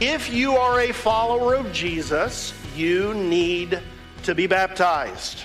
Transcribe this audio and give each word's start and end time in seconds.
If 0.00 0.32
you 0.32 0.56
are 0.56 0.80
a 0.80 0.92
follower 0.92 1.54
of 1.54 1.74
Jesus, 1.74 2.54
you 2.74 3.12
need 3.12 3.82
to 4.22 4.34
be 4.34 4.46
baptized. 4.46 5.44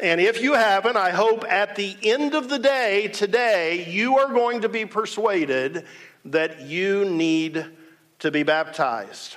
And 0.00 0.18
if 0.18 0.40
you 0.40 0.54
haven't, 0.54 0.96
I 0.96 1.10
hope 1.10 1.44
at 1.44 1.76
the 1.76 1.94
end 2.02 2.34
of 2.34 2.48
the 2.48 2.58
day 2.58 3.08
today, 3.08 3.86
you 3.86 4.16
are 4.16 4.32
going 4.32 4.62
to 4.62 4.70
be 4.70 4.86
persuaded 4.86 5.84
that 6.24 6.62
you 6.62 7.04
need 7.04 7.66
to 8.20 8.30
be 8.30 8.44
baptized. 8.44 9.36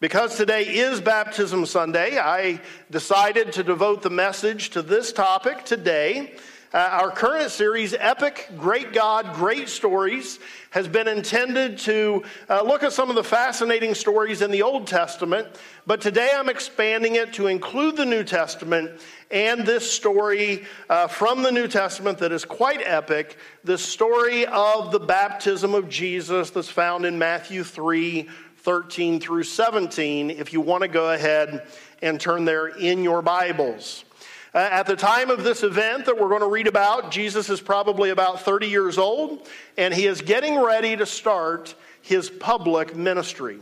Because 0.00 0.36
today 0.36 0.64
is 0.64 1.00
Baptism 1.00 1.66
Sunday, 1.66 2.18
I 2.18 2.60
decided 2.90 3.52
to 3.52 3.62
devote 3.62 4.02
the 4.02 4.10
message 4.10 4.70
to 4.70 4.82
this 4.82 5.12
topic 5.12 5.64
today. 5.64 6.34
Uh, 6.74 6.78
our 6.78 7.12
current 7.12 7.48
series, 7.52 7.94
Epic 7.94 8.50
Great 8.58 8.92
God, 8.92 9.34
Great 9.34 9.68
Stories, 9.68 10.40
has 10.70 10.88
been 10.88 11.06
intended 11.06 11.78
to 11.78 12.24
uh, 12.50 12.62
look 12.62 12.82
at 12.82 12.92
some 12.92 13.08
of 13.08 13.14
the 13.14 13.22
fascinating 13.22 13.94
stories 13.94 14.42
in 14.42 14.50
the 14.50 14.62
Old 14.62 14.88
Testament, 14.88 15.46
but 15.86 16.00
today 16.00 16.32
I'm 16.34 16.48
expanding 16.48 17.14
it 17.14 17.32
to 17.34 17.46
include 17.46 17.96
the 17.96 18.04
New 18.04 18.24
Testament 18.24 19.00
and 19.30 19.64
this 19.64 19.88
story 19.88 20.64
uh, 20.90 21.06
from 21.06 21.42
the 21.42 21.52
New 21.52 21.68
Testament 21.68 22.18
that 22.18 22.32
is 22.32 22.44
quite 22.44 22.80
epic 22.82 23.38
the 23.62 23.78
story 23.78 24.44
of 24.46 24.90
the 24.90 25.00
baptism 25.00 25.72
of 25.72 25.88
Jesus 25.88 26.50
that's 26.50 26.68
found 26.68 27.06
in 27.06 27.16
Matthew 27.16 27.62
3 27.62 28.28
13 28.56 29.20
through 29.20 29.44
17, 29.44 30.30
if 30.30 30.52
you 30.52 30.60
want 30.60 30.82
to 30.82 30.88
go 30.88 31.12
ahead 31.12 31.68
and 32.02 32.20
turn 32.20 32.44
there 32.44 32.66
in 32.66 33.04
your 33.04 33.22
Bibles. 33.22 34.05
Uh, 34.56 34.60
at 34.72 34.86
the 34.86 34.96
time 34.96 35.28
of 35.28 35.44
this 35.44 35.62
event 35.62 36.06
that 36.06 36.18
we're 36.18 36.30
going 36.30 36.40
to 36.40 36.48
read 36.48 36.66
about, 36.66 37.10
Jesus 37.10 37.50
is 37.50 37.60
probably 37.60 38.08
about 38.08 38.40
30 38.40 38.68
years 38.68 38.96
old, 38.96 39.46
and 39.76 39.92
he 39.92 40.06
is 40.06 40.22
getting 40.22 40.58
ready 40.58 40.96
to 40.96 41.04
start 41.04 41.74
his 42.00 42.30
public 42.30 42.96
ministry. 42.96 43.58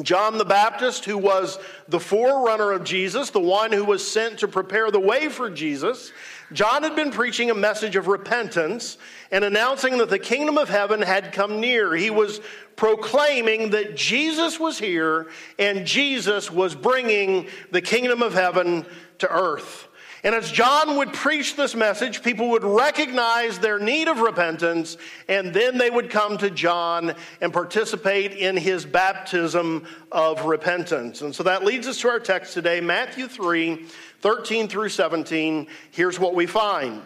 John 0.00 0.38
the 0.38 0.46
Baptist, 0.46 1.04
who 1.04 1.18
was 1.18 1.58
the 1.88 2.00
forerunner 2.00 2.72
of 2.72 2.84
Jesus, 2.84 3.28
the 3.28 3.40
one 3.40 3.70
who 3.70 3.84
was 3.84 4.10
sent 4.10 4.38
to 4.38 4.48
prepare 4.48 4.90
the 4.90 4.98
way 4.98 5.28
for 5.28 5.50
Jesus, 5.50 6.10
John 6.54 6.82
had 6.82 6.96
been 6.96 7.10
preaching 7.10 7.50
a 7.50 7.54
message 7.54 7.94
of 7.94 8.06
repentance 8.06 8.96
and 9.30 9.44
announcing 9.44 9.98
that 9.98 10.08
the 10.08 10.18
kingdom 10.18 10.56
of 10.56 10.70
heaven 10.70 11.02
had 11.02 11.32
come 11.32 11.60
near. 11.60 11.94
He 11.94 12.08
was 12.08 12.40
proclaiming 12.76 13.70
that 13.70 13.94
Jesus 13.94 14.58
was 14.58 14.78
here 14.78 15.28
and 15.58 15.86
Jesus 15.86 16.50
was 16.50 16.74
bringing 16.74 17.48
the 17.70 17.82
kingdom 17.82 18.22
of 18.22 18.32
heaven 18.32 18.86
to 19.18 19.30
earth. 19.30 19.88
And 20.24 20.36
as 20.36 20.52
John 20.52 20.98
would 20.98 21.12
preach 21.12 21.56
this 21.56 21.74
message, 21.74 22.22
people 22.22 22.50
would 22.50 22.62
recognize 22.62 23.58
their 23.58 23.80
need 23.80 24.06
of 24.06 24.20
repentance, 24.20 24.96
and 25.28 25.52
then 25.52 25.78
they 25.78 25.90
would 25.90 26.10
come 26.10 26.38
to 26.38 26.48
John 26.48 27.16
and 27.40 27.52
participate 27.52 28.32
in 28.32 28.56
his 28.56 28.84
baptism 28.84 29.84
of 30.12 30.44
repentance. 30.44 31.22
And 31.22 31.34
so 31.34 31.42
that 31.42 31.64
leads 31.64 31.88
us 31.88 31.98
to 32.00 32.08
our 32.08 32.20
text 32.20 32.54
today, 32.54 32.80
Matthew 32.80 33.26
3 33.26 33.86
13 34.20 34.68
through 34.68 34.88
17. 34.88 35.66
Here's 35.90 36.20
what 36.20 36.36
we 36.36 36.46
find. 36.46 37.02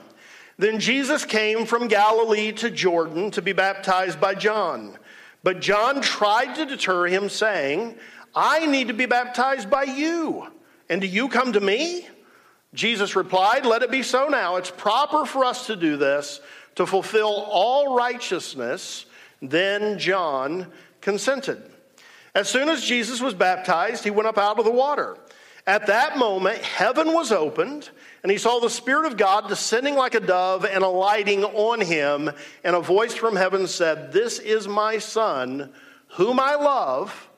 Then 0.58 0.78
Jesus 0.78 1.24
came 1.24 1.64
from 1.64 1.88
Galilee 1.88 2.52
to 2.52 2.70
Jordan 2.70 3.30
to 3.30 3.40
be 3.40 3.54
baptized 3.54 4.20
by 4.20 4.34
John. 4.34 4.98
But 5.42 5.60
John 5.60 6.02
tried 6.02 6.54
to 6.56 6.66
deter 6.66 7.06
him, 7.06 7.30
saying, 7.30 7.96
I 8.34 8.66
need 8.66 8.88
to 8.88 8.94
be 8.94 9.06
baptized 9.06 9.70
by 9.70 9.84
you, 9.84 10.46
and 10.90 11.00
do 11.00 11.06
you 11.06 11.30
come 11.30 11.54
to 11.54 11.60
me? 11.60 12.06
Jesus 12.76 13.16
replied, 13.16 13.66
Let 13.66 13.82
it 13.82 13.90
be 13.90 14.02
so 14.02 14.28
now. 14.28 14.56
It's 14.56 14.70
proper 14.70 15.24
for 15.24 15.44
us 15.44 15.66
to 15.66 15.74
do 15.74 15.96
this 15.96 16.40
to 16.76 16.86
fulfill 16.86 17.46
all 17.50 17.96
righteousness. 17.96 19.06
Then 19.42 19.98
John 19.98 20.70
consented. 21.00 21.62
As 22.34 22.48
soon 22.48 22.68
as 22.68 22.84
Jesus 22.84 23.20
was 23.20 23.32
baptized, 23.32 24.04
he 24.04 24.10
went 24.10 24.28
up 24.28 24.36
out 24.36 24.58
of 24.58 24.66
the 24.66 24.70
water. 24.70 25.16
At 25.66 25.86
that 25.86 26.18
moment, 26.18 26.58
heaven 26.58 27.12
was 27.12 27.32
opened, 27.32 27.88
and 28.22 28.30
he 28.30 28.38
saw 28.38 28.60
the 28.60 28.70
Spirit 28.70 29.06
of 29.06 29.16
God 29.16 29.48
descending 29.48 29.96
like 29.96 30.14
a 30.14 30.20
dove 30.20 30.64
and 30.64 30.84
alighting 30.84 31.44
on 31.44 31.80
him. 31.80 32.30
And 32.62 32.76
a 32.76 32.80
voice 32.80 33.14
from 33.14 33.36
heaven 33.36 33.66
said, 33.66 34.12
This 34.12 34.38
is 34.38 34.68
my 34.68 34.98
Son, 34.98 35.72
whom 36.10 36.38
I 36.38 36.54
love. 36.56 37.30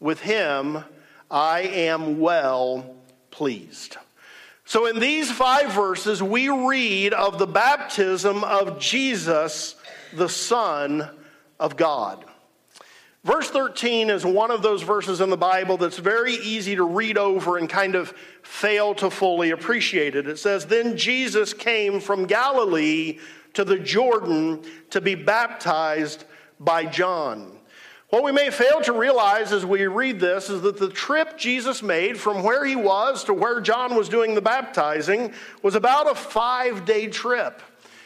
With 0.00 0.20
him 0.20 0.84
I 1.30 1.60
am 1.60 2.18
well 2.18 2.96
pleased. 3.30 3.98
So, 4.68 4.86
in 4.86 4.98
these 4.98 5.30
five 5.30 5.72
verses, 5.72 6.20
we 6.20 6.48
read 6.48 7.14
of 7.14 7.38
the 7.38 7.46
baptism 7.46 8.42
of 8.42 8.80
Jesus, 8.80 9.76
the 10.12 10.28
Son 10.28 11.08
of 11.60 11.76
God. 11.76 12.24
Verse 13.22 13.48
13 13.48 14.10
is 14.10 14.24
one 14.24 14.50
of 14.50 14.62
those 14.62 14.82
verses 14.82 15.20
in 15.20 15.30
the 15.30 15.36
Bible 15.36 15.76
that's 15.76 15.98
very 15.98 16.34
easy 16.34 16.74
to 16.74 16.82
read 16.82 17.16
over 17.16 17.58
and 17.58 17.70
kind 17.70 17.94
of 17.94 18.12
fail 18.42 18.92
to 18.96 19.08
fully 19.08 19.50
appreciate 19.50 20.16
it. 20.16 20.26
It 20.26 20.40
says, 20.40 20.66
Then 20.66 20.96
Jesus 20.96 21.54
came 21.54 22.00
from 22.00 22.26
Galilee 22.26 23.20
to 23.54 23.64
the 23.64 23.78
Jordan 23.78 24.64
to 24.90 25.00
be 25.00 25.14
baptized 25.14 26.24
by 26.58 26.86
John. 26.86 27.56
What 28.10 28.22
we 28.22 28.30
may 28.30 28.50
fail 28.50 28.80
to 28.82 28.92
realize 28.92 29.52
as 29.52 29.66
we 29.66 29.84
read 29.86 30.20
this 30.20 30.48
is 30.48 30.62
that 30.62 30.78
the 30.78 30.88
trip 30.88 31.36
Jesus 31.36 31.82
made 31.82 32.18
from 32.18 32.44
where 32.44 32.64
he 32.64 32.76
was 32.76 33.24
to 33.24 33.34
where 33.34 33.60
John 33.60 33.96
was 33.96 34.08
doing 34.08 34.34
the 34.34 34.40
baptizing 34.40 35.32
was 35.62 35.74
about 35.74 36.08
a 36.10 36.14
five 36.14 36.84
day 36.84 37.08
trip. 37.08 37.60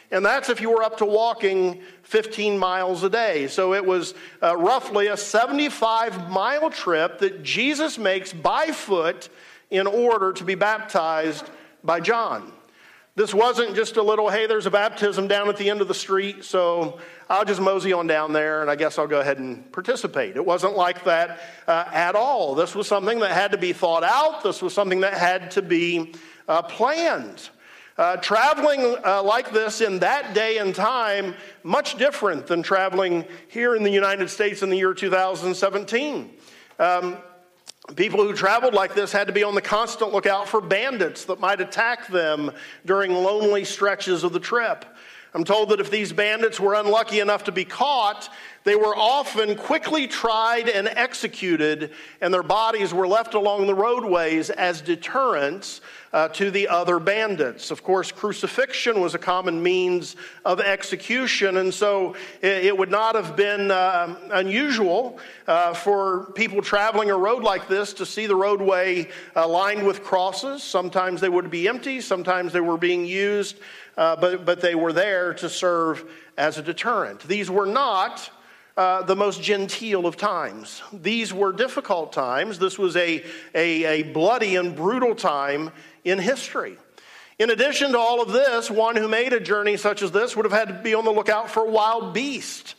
And 0.09 0.25
that's 0.25 0.49
if 0.49 0.59
you 0.59 0.71
were 0.71 0.83
up 0.83 0.97
to 0.97 1.05
walking 1.05 1.81
15 2.03 2.57
miles 2.57 3.03
a 3.03 3.09
day. 3.09 3.47
So 3.47 3.73
it 3.75 3.85
was 3.85 4.15
uh, 4.41 4.57
roughly 4.57 5.07
a 5.07 5.15
75 5.15 6.29
mile 6.29 6.71
trip 6.71 7.19
that 7.19 7.43
Jesus 7.43 7.97
makes 7.97 8.33
by 8.33 8.67
foot 8.67 9.29
in 9.69 9.85
order 9.87 10.33
to 10.33 10.43
be 10.43 10.55
baptized 10.55 11.49
by 11.83 11.99
John. 11.99 12.51
This 13.13 13.33
wasn't 13.33 13.75
just 13.75 13.97
a 13.97 14.01
little, 14.01 14.29
hey, 14.29 14.47
there's 14.47 14.67
a 14.67 14.71
baptism 14.71 15.27
down 15.27 15.49
at 15.49 15.57
the 15.57 15.69
end 15.69 15.81
of 15.81 15.89
the 15.89 15.93
street, 15.93 16.45
so 16.45 16.97
I'll 17.29 17.43
just 17.43 17.59
mosey 17.59 17.91
on 17.91 18.07
down 18.07 18.31
there 18.31 18.61
and 18.61 18.71
I 18.71 18.77
guess 18.77 18.97
I'll 18.97 19.07
go 19.07 19.19
ahead 19.19 19.37
and 19.37 19.69
participate. 19.73 20.37
It 20.37 20.45
wasn't 20.45 20.77
like 20.77 21.03
that 21.03 21.41
uh, 21.67 21.85
at 21.91 22.15
all. 22.15 22.55
This 22.55 22.73
was 22.73 22.87
something 22.87 23.19
that 23.19 23.31
had 23.31 23.51
to 23.51 23.57
be 23.57 23.73
thought 23.73 24.05
out, 24.05 24.43
this 24.43 24.61
was 24.61 24.73
something 24.73 25.01
that 25.01 25.13
had 25.13 25.51
to 25.51 25.61
be 25.61 26.13
uh, 26.47 26.61
planned. 26.61 27.49
Uh, 27.97 28.15
traveling 28.15 28.95
uh, 29.05 29.21
like 29.21 29.51
this 29.51 29.81
in 29.81 29.99
that 29.99 30.33
day 30.33 30.59
and 30.59 30.73
time, 30.73 31.35
much 31.63 31.97
different 31.97 32.47
than 32.47 32.63
traveling 32.63 33.25
here 33.49 33.75
in 33.75 33.83
the 33.83 33.91
United 33.91 34.29
States 34.29 34.63
in 34.63 34.69
the 34.69 34.77
year 34.77 34.93
2017. 34.93 36.31
Um, 36.79 37.17
people 37.95 38.23
who 38.23 38.33
traveled 38.33 38.73
like 38.73 38.93
this 38.93 39.11
had 39.11 39.27
to 39.27 39.33
be 39.33 39.43
on 39.43 39.55
the 39.55 39.61
constant 39.61 40.13
lookout 40.13 40.47
for 40.47 40.61
bandits 40.61 41.25
that 41.25 41.39
might 41.39 41.59
attack 41.59 42.07
them 42.07 42.51
during 42.85 43.11
lonely 43.11 43.65
stretches 43.65 44.23
of 44.23 44.33
the 44.33 44.39
trip. 44.39 44.85
I'm 45.33 45.45
told 45.45 45.69
that 45.69 45.79
if 45.79 45.89
these 45.89 46.11
bandits 46.11 46.59
were 46.59 46.73
unlucky 46.73 47.21
enough 47.21 47.45
to 47.45 47.53
be 47.53 47.63
caught, 47.63 48.29
they 48.63 48.75
were 48.75 48.95
often 48.95 49.55
quickly 49.55 50.05
tried 50.05 50.67
and 50.67 50.87
executed, 50.87 51.91
and 52.19 52.33
their 52.33 52.43
bodies 52.43 52.93
were 52.93 53.07
left 53.07 53.33
along 53.33 53.67
the 53.67 53.73
roadways 53.73 54.49
as 54.49 54.81
deterrents 54.81 55.81
uh, 56.13 56.27
to 56.27 56.51
the 56.51 56.67
other 56.67 56.99
bandits. 56.99 57.71
Of 57.71 57.81
course, 57.81 58.11
crucifixion 58.11 58.99
was 58.99 59.15
a 59.15 59.17
common 59.17 59.63
means 59.63 60.17
of 60.43 60.59
execution, 60.59 61.57
and 61.57 61.73
so 61.73 62.15
it, 62.41 62.65
it 62.65 62.77
would 62.77 62.91
not 62.91 63.15
have 63.15 63.37
been 63.37 63.71
uh, 63.71 64.15
unusual 64.31 65.17
uh, 65.47 65.73
for 65.73 66.31
people 66.33 66.61
traveling 66.61 67.09
a 67.09 67.17
road 67.17 67.41
like 67.41 67.69
this 67.69 67.93
to 67.93 68.05
see 68.05 68.27
the 68.27 68.35
roadway 68.35 69.07
uh, 69.35 69.47
lined 69.47 69.87
with 69.87 70.03
crosses. 70.03 70.61
Sometimes 70.61 71.21
they 71.21 71.29
would 71.29 71.49
be 71.49 71.69
empty, 71.69 72.01
sometimes 72.01 72.51
they 72.51 72.61
were 72.61 72.77
being 72.77 73.05
used 73.05 73.57
uh, 73.97 74.15
but, 74.15 74.45
but 74.45 74.61
they 74.61 74.75
were 74.75 74.93
there 74.93 75.33
to 75.35 75.49
serve 75.49 76.03
as 76.37 76.57
a 76.57 76.61
deterrent. 76.61 77.21
These 77.21 77.49
were 77.49 77.65
not 77.65 78.29
uh, 78.77 79.03
the 79.03 79.15
most 79.15 79.41
genteel 79.41 80.05
of 80.05 80.17
times. 80.17 80.81
These 80.93 81.33
were 81.33 81.51
difficult 81.51 82.13
times. 82.13 82.57
This 82.57 82.79
was 82.79 82.95
a, 82.95 83.23
a, 83.53 83.83
a 83.83 84.03
bloody 84.03 84.55
and 84.55 84.75
brutal 84.75 85.13
time 85.13 85.71
in 86.03 86.19
history. 86.19 86.77
In 87.37 87.49
addition 87.49 87.91
to 87.91 87.99
all 87.99 88.21
of 88.21 88.31
this, 88.31 88.71
one 88.71 88.95
who 88.95 89.07
made 89.07 89.33
a 89.33 89.39
journey 89.39 89.75
such 89.75 90.01
as 90.01 90.11
this 90.11 90.35
would 90.35 90.45
have 90.45 90.53
had 90.53 90.67
to 90.67 90.81
be 90.81 90.93
on 90.93 91.05
the 91.05 91.11
lookout 91.11 91.49
for 91.49 91.69
wild 91.69 92.13
beasts. 92.13 92.75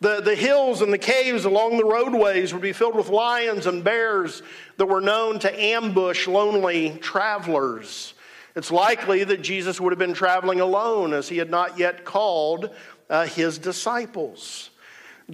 The, 0.00 0.20
the 0.20 0.34
hills 0.34 0.80
and 0.80 0.92
the 0.92 0.98
caves 0.98 1.44
along 1.44 1.76
the 1.76 1.84
roadways 1.84 2.52
would 2.52 2.62
be 2.62 2.72
filled 2.72 2.96
with 2.96 3.08
lions 3.08 3.66
and 3.66 3.84
bears 3.84 4.42
that 4.78 4.86
were 4.86 5.00
known 5.00 5.38
to 5.40 5.62
ambush 5.62 6.26
lonely 6.26 6.98
travelers. 7.00 8.14
It's 8.56 8.70
likely 8.70 9.24
that 9.24 9.42
Jesus 9.42 9.80
would 9.80 9.92
have 9.92 9.98
been 9.98 10.14
traveling 10.14 10.60
alone 10.60 11.12
as 11.12 11.28
he 11.28 11.38
had 11.38 11.50
not 11.50 11.78
yet 11.78 12.04
called 12.04 12.70
uh, 13.08 13.26
his 13.26 13.58
disciples. 13.58 14.70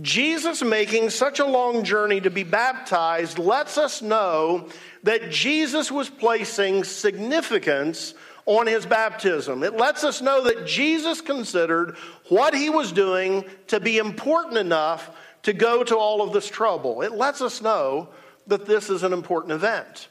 Jesus 0.03 0.63
making 0.63 1.11
such 1.11 1.39
a 1.39 1.47
long 1.47 1.83
journey 1.83 2.21
to 2.21 2.31
be 2.31 2.43
baptized 2.43 3.39
lets 3.39 3.79
us 3.79 4.03
know 4.03 4.69
that 5.05 5.31
Jesus 5.31 5.91
was 5.91 6.11
placing 6.11 6.85
significance 6.85 8.15
on 8.45 8.67
his 8.67 8.85
baptism. 8.85 9.63
It 9.63 9.77
lets 9.77 10.05
us 10.05 10.21
know 10.21 10.45
that 10.45 10.67
Jesus 10.67 11.21
considered 11.21 11.97
what 12.29 12.55
he 12.55 12.71
was 12.71 12.93
doing 12.93 13.45
to 13.69 13.81
be 13.81 13.99
important 13.99 14.59
enough 14.59 15.11
to 15.43 15.53
go 15.53 15.83
to 15.85 15.97
all 15.97 16.23
of 16.23 16.33
this 16.33 16.49
trouble. 16.49 17.03
It 17.03 17.13
lets 17.13 17.41
us 17.41 17.63
know 17.63 18.09
that 18.47 18.67
this 18.67 18.91
is 18.91 19.03
an 19.03 19.13
important 19.13 19.53
event. 19.53 20.09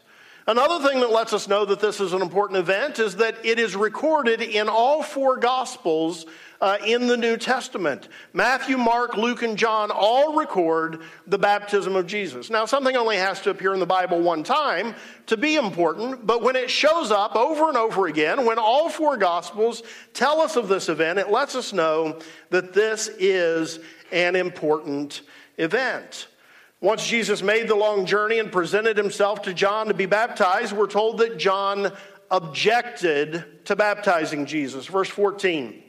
Another 0.48 0.88
thing 0.88 1.00
that 1.00 1.10
lets 1.10 1.34
us 1.34 1.48
know 1.48 1.66
that 1.66 1.80
this 1.80 2.00
is 2.00 2.14
an 2.14 2.22
important 2.22 2.60
event 2.60 3.00
is 3.00 3.16
that 3.16 3.44
it 3.44 3.58
is 3.58 3.76
recorded 3.76 4.44
in 4.44 4.70
all 4.70 5.02
four 5.02 5.38
Gospels 5.38 6.28
uh, 6.62 6.78
in 6.86 7.08
the 7.08 7.18
New 7.18 7.36
Testament. 7.36 8.10
Matthew, 8.32 8.78
Mark, 8.78 9.18
Luke, 9.18 9.42
and 9.42 9.58
John 9.58 9.90
all 9.90 10.36
record 10.38 11.02
the 11.26 11.40
baptism 11.40 11.96
of 11.96 12.06
Jesus. 12.06 12.52
Now, 12.52 12.66
something 12.66 12.96
only 12.96 13.18
has 13.18 13.42
to 13.42 13.50
appear 13.50 13.74
in 13.74 13.80
the 13.80 13.88
Bible 13.88 14.22
one 14.22 14.44
time 14.44 14.94
to 15.26 15.36
be 15.36 15.56
important, 15.56 16.28
but 16.28 16.44
when 16.44 16.56
it 16.56 16.70
shows 16.70 17.10
up 17.10 17.36
over 17.36 17.68
and 17.68 17.78
over 17.78 18.06
again, 18.06 18.46
when 18.46 18.60
all 18.60 18.88
four 18.88 19.18
Gospels 19.18 19.82
tell 20.14 20.42
us 20.42 20.56
of 20.58 20.68
this 20.68 20.90
event, 20.90 21.18
it 21.18 21.32
lets 21.32 21.56
us 21.56 21.74
know 21.74 22.20
that 22.52 22.72
this 22.72 23.08
is 23.18 23.80
an 24.12 24.36
important 24.36 25.22
event. 25.58 26.28
Once 26.86 27.08
Jesus 27.08 27.42
made 27.42 27.68
the 27.68 27.74
long 27.74 28.06
journey 28.06 28.38
and 28.38 28.52
presented 28.52 28.96
himself 28.96 29.42
to 29.42 29.56
John 29.56 29.88
to 29.88 29.96
be 29.96 30.06
baptized, 30.06 30.72
we're 30.72 30.86
told 30.86 31.18
that 31.18 31.40
John 31.40 31.92
objected 32.30 33.66
to 33.66 33.76
baptizing 33.76 34.46
Jesus. 34.46 34.86
Verse 34.86 35.10
14. 35.10 35.82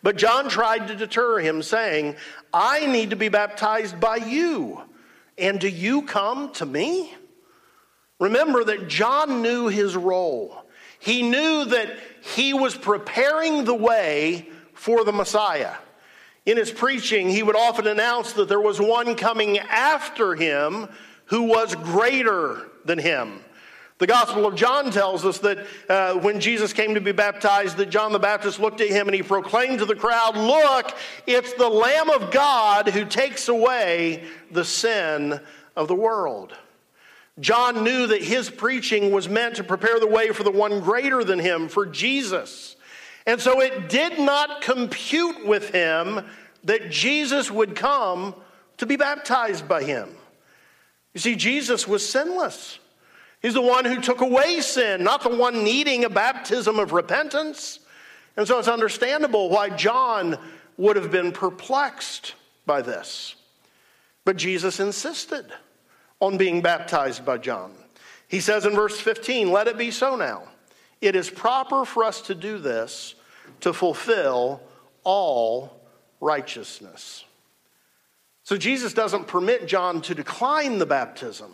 But 0.00 0.14
John 0.14 0.48
tried 0.48 0.86
to 0.86 0.94
deter 0.94 1.40
him, 1.40 1.64
saying, 1.64 2.14
I 2.54 2.86
need 2.86 3.10
to 3.10 3.16
be 3.16 3.28
baptized 3.28 3.98
by 3.98 4.18
you, 4.18 4.80
and 5.36 5.58
do 5.58 5.66
you 5.66 6.02
come 6.02 6.52
to 6.52 6.64
me? 6.64 7.12
Remember 8.20 8.62
that 8.62 8.86
John 8.86 9.42
knew 9.42 9.66
his 9.66 9.96
role. 9.96 10.62
He 11.00 11.22
knew 11.22 11.64
that 11.64 11.98
he 12.20 12.54
was 12.54 12.76
preparing 12.76 13.64
the 13.64 13.74
way 13.74 14.48
for 14.74 15.02
the 15.02 15.12
Messiah. 15.12 15.74
In 16.44 16.56
his 16.56 16.70
preaching, 16.70 17.28
he 17.28 17.42
would 17.42 17.56
often 17.56 17.86
announce 17.86 18.32
that 18.32 18.48
there 18.48 18.60
was 18.60 18.80
one 18.80 19.14
coming 19.14 19.58
after 19.58 20.34
him 20.34 20.88
who 21.26 21.42
was 21.42 21.74
greater 21.74 22.68
than 22.84 22.98
him. 22.98 23.40
The 23.98 24.08
Gospel 24.08 24.46
of 24.46 24.56
John 24.56 24.90
tells 24.90 25.24
us 25.24 25.38
that 25.38 25.64
uh, 25.88 26.14
when 26.14 26.40
Jesus 26.40 26.72
came 26.72 26.94
to 26.94 27.00
be 27.00 27.12
baptized, 27.12 27.76
that 27.76 27.90
John 27.90 28.10
the 28.10 28.18
Baptist 28.18 28.58
looked 28.58 28.80
at 28.80 28.88
him 28.88 29.06
and 29.06 29.14
he 29.14 29.22
proclaimed 29.22 29.78
to 29.78 29.84
the 29.84 29.94
crowd, 29.94 30.36
Look, 30.36 30.96
it's 31.24 31.52
the 31.52 31.68
Lamb 31.68 32.10
of 32.10 32.32
God 32.32 32.88
who 32.88 33.04
takes 33.04 33.46
away 33.46 34.24
the 34.50 34.64
sin 34.64 35.40
of 35.76 35.86
the 35.86 35.94
world. 35.94 36.52
John 37.38 37.84
knew 37.84 38.08
that 38.08 38.24
his 38.24 38.50
preaching 38.50 39.12
was 39.12 39.28
meant 39.28 39.56
to 39.56 39.64
prepare 39.64 40.00
the 40.00 40.08
way 40.08 40.30
for 40.30 40.42
the 40.42 40.50
one 40.50 40.80
greater 40.80 41.22
than 41.22 41.38
him, 41.38 41.68
for 41.68 41.86
Jesus. 41.86 42.74
And 43.26 43.40
so 43.40 43.60
it 43.60 43.88
did 43.88 44.18
not 44.18 44.62
compute 44.62 45.46
with 45.46 45.70
him 45.70 46.24
that 46.64 46.90
Jesus 46.90 47.50
would 47.50 47.76
come 47.76 48.34
to 48.78 48.86
be 48.86 48.96
baptized 48.96 49.68
by 49.68 49.82
him. 49.82 50.08
You 51.14 51.20
see, 51.20 51.36
Jesus 51.36 51.86
was 51.86 52.08
sinless. 52.08 52.78
He's 53.40 53.54
the 53.54 53.62
one 53.62 53.84
who 53.84 54.00
took 54.00 54.20
away 54.20 54.60
sin, 54.60 55.02
not 55.02 55.22
the 55.22 55.36
one 55.36 55.64
needing 55.64 56.04
a 56.04 56.10
baptism 56.10 56.78
of 56.78 56.92
repentance. 56.92 57.80
And 58.36 58.46
so 58.46 58.58
it's 58.58 58.68
understandable 58.68 59.50
why 59.50 59.68
John 59.70 60.38
would 60.76 60.96
have 60.96 61.10
been 61.10 61.32
perplexed 61.32 62.34
by 62.66 62.82
this. 62.82 63.34
But 64.24 64.36
Jesus 64.36 64.80
insisted 64.80 65.46
on 66.20 66.38
being 66.38 66.62
baptized 66.62 67.26
by 67.26 67.38
John. 67.38 67.72
He 68.28 68.40
says 68.40 68.64
in 68.64 68.74
verse 68.74 68.98
15, 68.98 69.50
Let 69.50 69.66
it 69.66 69.76
be 69.76 69.90
so 69.90 70.16
now. 70.16 70.44
It 71.02 71.16
is 71.16 71.28
proper 71.28 71.84
for 71.84 72.04
us 72.04 72.22
to 72.22 72.34
do 72.34 72.58
this 72.58 73.16
to 73.60 73.72
fulfill 73.72 74.62
all 75.02 75.80
righteousness. 76.20 77.24
So 78.44 78.56
Jesus 78.56 78.94
doesn't 78.94 79.26
permit 79.26 79.66
John 79.66 80.00
to 80.02 80.14
decline 80.14 80.78
the 80.78 80.86
baptism. 80.86 81.52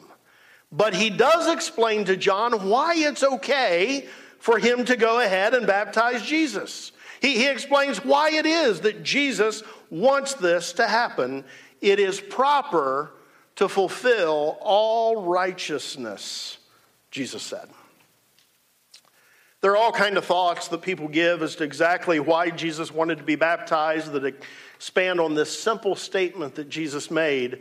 But 0.70 0.94
he 0.94 1.08
does 1.08 1.50
explain 1.50 2.04
to 2.04 2.16
John 2.16 2.68
why 2.68 2.94
it's 2.96 3.24
okay 3.24 4.06
for 4.38 4.58
him 4.58 4.84
to 4.84 4.96
go 4.96 5.20
ahead 5.20 5.54
and 5.54 5.66
baptize 5.66 6.22
Jesus. 6.22 6.92
He, 7.20 7.36
he 7.36 7.48
explains 7.48 8.04
why 8.04 8.30
it 8.30 8.44
is 8.44 8.82
that 8.82 9.02
Jesus 9.02 9.62
wants 9.90 10.34
this 10.34 10.74
to 10.74 10.86
happen. 10.86 11.44
It 11.80 11.98
is 11.98 12.20
proper 12.20 13.12
to 13.56 13.68
fulfill 13.68 14.58
all 14.60 15.22
righteousness, 15.22 16.58
Jesus 17.10 17.42
said. 17.42 17.68
There 19.60 19.72
are 19.72 19.76
all 19.76 19.92
kind 19.92 20.16
of 20.16 20.24
thoughts 20.24 20.68
that 20.68 20.82
people 20.82 21.08
give 21.08 21.42
as 21.42 21.56
to 21.56 21.64
exactly 21.64 22.20
why 22.20 22.50
Jesus 22.50 22.92
wanted 22.92 23.18
to 23.18 23.24
be 23.24 23.34
baptized 23.34 24.12
that 24.12 24.24
expand 24.24 25.20
on 25.20 25.34
this 25.34 25.58
simple 25.58 25.96
statement 25.96 26.54
that 26.54 26.68
Jesus 26.68 27.10
made 27.10 27.60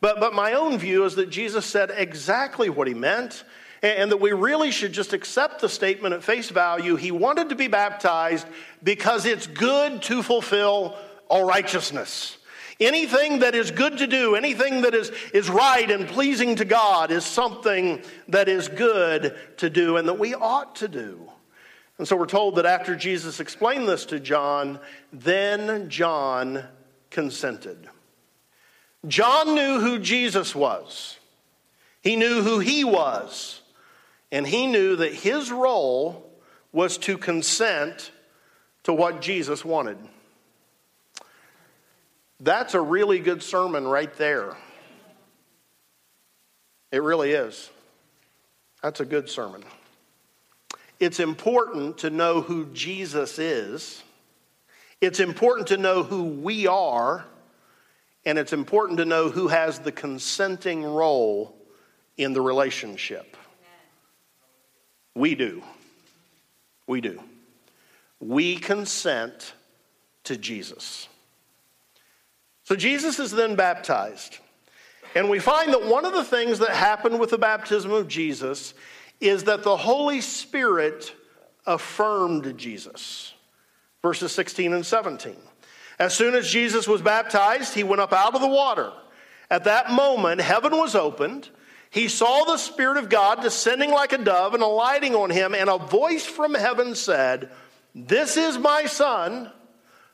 but, 0.00 0.20
but 0.20 0.34
my 0.34 0.52
own 0.52 0.78
view 0.78 1.04
is 1.04 1.16
that 1.16 1.30
Jesus 1.30 1.66
said 1.66 1.90
exactly 1.94 2.70
what 2.70 2.86
he 2.86 2.94
meant, 2.94 3.44
and, 3.82 3.98
and 3.98 4.12
that 4.12 4.20
we 4.20 4.32
really 4.32 4.70
should 4.70 4.92
just 4.92 5.12
accept 5.12 5.60
the 5.60 5.68
statement 5.68 6.14
at 6.14 6.22
face 6.22 6.50
value. 6.50 6.96
He 6.96 7.10
wanted 7.10 7.48
to 7.48 7.54
be 7.54 7.68
baptized 7.68 8.46
because 8.82 9.26
it's 9.26 9.46
good 9.46 10.02
to 10.02 10.22
fulfill 10.22 10.96
all 11.28 11.44
righteousness. 11.44 12.36
Anything 12.80 13.40
that 13.40 13.56
is 13.56 13.72
good 13.72 13.98
to 13.98 14.06
do, 14.06 14.36
anything 14.36 14.82
that 14.82 14.94
is, 14.94 15.10
is 15.34 15.50
right 15.50 15.90
and 15.90 16.06
pleasing 16.06 16.54
to 16.56 16.64
God, 16.64 17.10
is 17.10 17.24
something 17.24 18.00
that 18.28 18.48
is 18.48 18.68
good 18.68 19.36
to 19.56 19.68
do 19.68 19.96
and 19.96 20.06
that 20.06 20.18
we 20.18 20.32
ought 20.34 20.76
to 20.76 20.86
do. 20.86 21.28
And 21.98 22.06
so 22.06 22.16
we're 22.16 22.26
told 22.26 22.56
that 22.56 22.66
after 22.66 22.94
Jesus 22.94 23.40
explained 23.40 23.88
this 23.88 24.06
to 24.06 24.20
John, 24.20 24.78
then 25.12 25.90
John 25.90 26.64
consented. 27.10 27.88
John 29.06 29.54
knew 29.54 29.80
who 29.80 29.98
Jesus 29.98 30.54
was, 30.54 31.18
he 32.00 32.16
knew 32.16 32.42
who 32.42 32.60
he 32.60 32.84
was, 32.84 33.60
and 34.30 34.46
he 34.46 34.66
knew 34.66 34.96
that 34.96 35.12
his 35.12 35.50
role 35.50 36.30
was 36.72 36.98
to 36.98 37.18
consent 37.18 38.12
to 38.84 38.92
what 38.92 39.20
Jesus 39.20 39.64
wanted. 39.64 39.98
That's 42.40 42.74
a 42.74 42.80
really 42.80 43.18
good 43.18 43.42
sermon 43.42 43.86
right 43.86 44.14
there. 44.16 44.56
It 46.92 47.02
really 47.02 47.32
is. 47.32 47.68
That's 48.82 49.00
a 49.00 49.04
good 49.04 49.28
sermon. 49.28 49.64
It's 51.00 51.20
important 51.20 51.98
to 51.98 52.10
know 52.10 52.40
who 52.40 52.66
Jesus 52.66 53.38
is. 53.38 54.02
It's 55.00 55.20
important 55.20 55.68
to 55.68 55.76
know 55.76 56.02
who 56.02 56.24
we 56.24 56.66
are 56.66 57.24
and 58.24 58.38
it's 58.38 58.52
important 58.52 58.98
to 58.98 59.06
know 59.06 59.30
who 59.30 59.48
has 59.48 59.78
the 59.78 59.92
consenting 59.92 60.84
role 60.84 61.56
in 62.18 62.34
the 62.34 62.40
relationship. 62.42 63.36
We 65.14 65.34
do. 65.34 65.62
We 66.86 67.00
do. 67.00 67.22
We 68.20 68.56
consent 68.56 69.54
to 70.24 70.36
Jesus. 70.36 71.08
So 72.64 72.76
Jesus 72.76 73.18
is 73.18 73.30
then 73.30 73.56
baptized. 73.56 74.36
And 75.14 75.30
we 75.30 75.38
find 75.38 75.72
that 75.72 75.86
one 75.86 76.04
of 76.04 76.12
the 76.12 76.24
things 76.24 76.58
that 76.58 76.70
happened 76.70 77.18
with 77.18 77.30
the 77.30 77.38
baptism 77.38 77.92
of 77.92 78.08
Jesus 78.08 78.74
is 79.20 79.44
that 79.44 79.62
the 79.62 79.76
Holy 79.76 80.20
Spirit 80.20 81.14
affirmed 81.66 82.56
Jesus. 82.56 83.34
Verses 84.02 84.32
16 84.32 84.72
and 84.72 84.86
17. 84.86 85.36
As 85.98 86.14
soon 86.14 86.34
as 86.34 86.48
Jesus 86.48 86.86
was 86.86 87.02
baptized, 87.02 87.74
he 87.74 87.82
went 87.82 88.00
up 88.00 88.12
out 88.12 88.34
of 88.34 88.40
the 88.40 88.48
water. 88.48 88.92
At 89.50 89.64
that 89.64 89.90
moment, 89.90 90.40
heaven 90.40 90.72
was 90.72 90.94
opened. 90.94 91.48
He 91.90 92.08
saw 92.08 92.44
the 92.44 92.58
Spirit 92.58 92.98
of 92.98 93.08
God 93.08 93.40
descending 93.40 93.90
like 93.90 94.12
a 94.12 94.18
dove 94.18 94.54
and 94.54 94.62
alighting 94.62 95.14
on 95.14 95.30
him, 95.30 95.54
and 95.54 95.68
a 95.68 95.78
voice 95.78 96.24
from 96.24 96.54
heaven 96.54 96.94
said, 96.94 97.50
This 97.94 98.36
is 98.36 98.58
my 98.58 98.86
Son, 98.86 99.50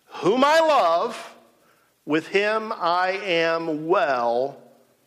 whom 0.07 0.45
I 0.45 0.61
love. 0.61 1.31
With 2.07 2.29
him 2.29 2.73
I 2.73 3.13
am 3.25 3.87
well 3.87 4.59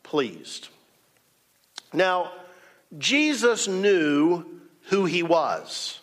pleased. 0.04 0.68
Now, 1.94 2.32
Jesus 2.98 3.67
knew 3.67 4.46
who 4.89 5.06
he 5.06 5.24
was. 5.24 6.00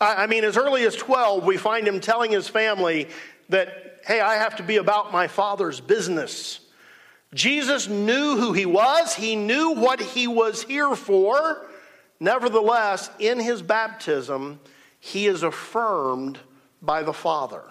I 0.00 0.26
mean, 0.26 0.44
as 0.44 0.56
early 0.56 0.84
as 0.84 0.94
12, 0.94 1.44
we 1.44 1.56
find 1.56 1.88
him 1.88 2.00
telling 2.00 2.30
his 2.30 2.48
family 2.48 3.08
that 3.48 3.86
hey, 4.06 4.20
I 4.20 4.36
have 4.36 4.56
to 4.56 4.62
be 4.62 4.76
about 4.76 5.12
my 5.12 5.26
Father's 5.26 5.80
business. 5.80 6.60
Jesus 7.34 7.88
knew 7.88 8.36
who 8.36 8.52
he 8.52 8.66
was, 8.66 9.14
he 9.14 9.34
knew 9.34 9.72
what 9.72 10.00
he 10.00 10.28
was 10.28 10.62
here 10.62 10.94
for. 10.94 11.66
Nevertheless, 12.20 13.10
in 13.18 13.40
his 13.40 13.62
baptism, 13.62 14.60
he 15.00 15.26
is 15.26 15.42
affirmed 15.42 16.38
by 16.80 17.02
the 17.02 17.12
Father. 17.12 17.62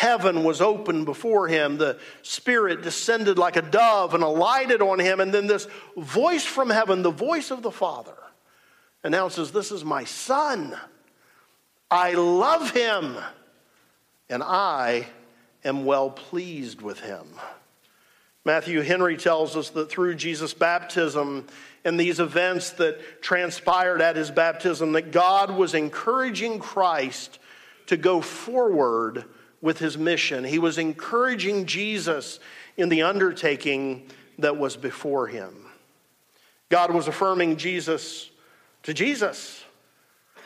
Heaven 0.00 0.44
was 0.44 0.62
open 0.62 1.04
before 1.04 1.46
him. 1.46 1.76
The 1.76 1.98
Spirit 2.22 2.80
descended 2.80 3.36
like 3.36 3.56
a 3.56 3.62
dove 3.62 4.14
and 4.14 4.24
alighted 4.24 4.80
on 4.80 4.98
him. 4.98 5.20
And 5.20 5.30
then 5.30 5.46
this 5.46 5.68
voice 5.94 6.42
from 6.42 6.70
heaven, 6.70 7.02
the 7.02 7.10
voice 7.10 7.50
of 7.50 7.60
the 7.60 7.70
Father, 7.70 8.16
announces, 9.04 9.52
This 9.52 9.70
is 9.70 9.84
my 9.84 10.04
Son. 10.04 10.74
I 11.90 12.12
love 12.12 12.70
him 12.70 13.14
and 14.30 14.42
I 14.42 15.06
am 15.66 15.84
well 15.84 16.08
pleased 16.08 16.80
with 16.80 17.00
him. 17.00 17.26
Matthew 18.46 18.80
Henry 18.80 19.18
tells 19.18 19.54
us 19.54 19.68
that 19.68 19.90
through 19.90 20.14
Jesus' 20.14 20.54
baptism 20.54 21.46
and 21.84 22.00
these 22.00 22.20
events 22.20 22.70
that 22.70 23.20
transpired 23.20 24.00
at 24.00 24.16
his 24.16 24.30
baptism, 24.30 24.92
that 24.92 25.12
God 25.12 25.54
was 25.54 25.74
encouraging 25.74 26.58
Christ 26.58 27.38
to 27.88 27.98
go 27.98 28.22
forward 28.22 29.26
with 29.62 29.78
his 29.78 29.98
mission. 29.98 30.44
He 30.44 30.58
was 30.58 30.78
encouraging 30.78 31.66
Jesus 31.66 32.40
in 32.76 32.88
the 32.88 33.02
undertaking 33.02 34.08
that 34.38 34.56
was 34.56 34.76
before 34.76 35.26
him. 35.26 35.66
God 36.68 36.92
was 36.94 37.08
affirming 37.08 37.56
Jesus 37.56 38.30
to 38.84 38.94
Jesus. 38.94 39.64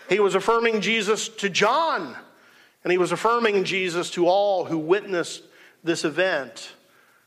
He 0.09 0.21
was 0.21 0.35
affirming 0.35 0.80
Jesus 0.80 1.28
to 1.28 1.49
John. 1.49 2.16
And 2.83 2.90
he 2.90 2.99
was 2.99 3.12
affirming 3.12 3.64
Jesus 3.64 4.11
to 4.11 4.26
all 4.26 4.64
who 4.64 4.78
witnessed 4.78 5.42
this 5.83 6.04
event. 6.04 6.73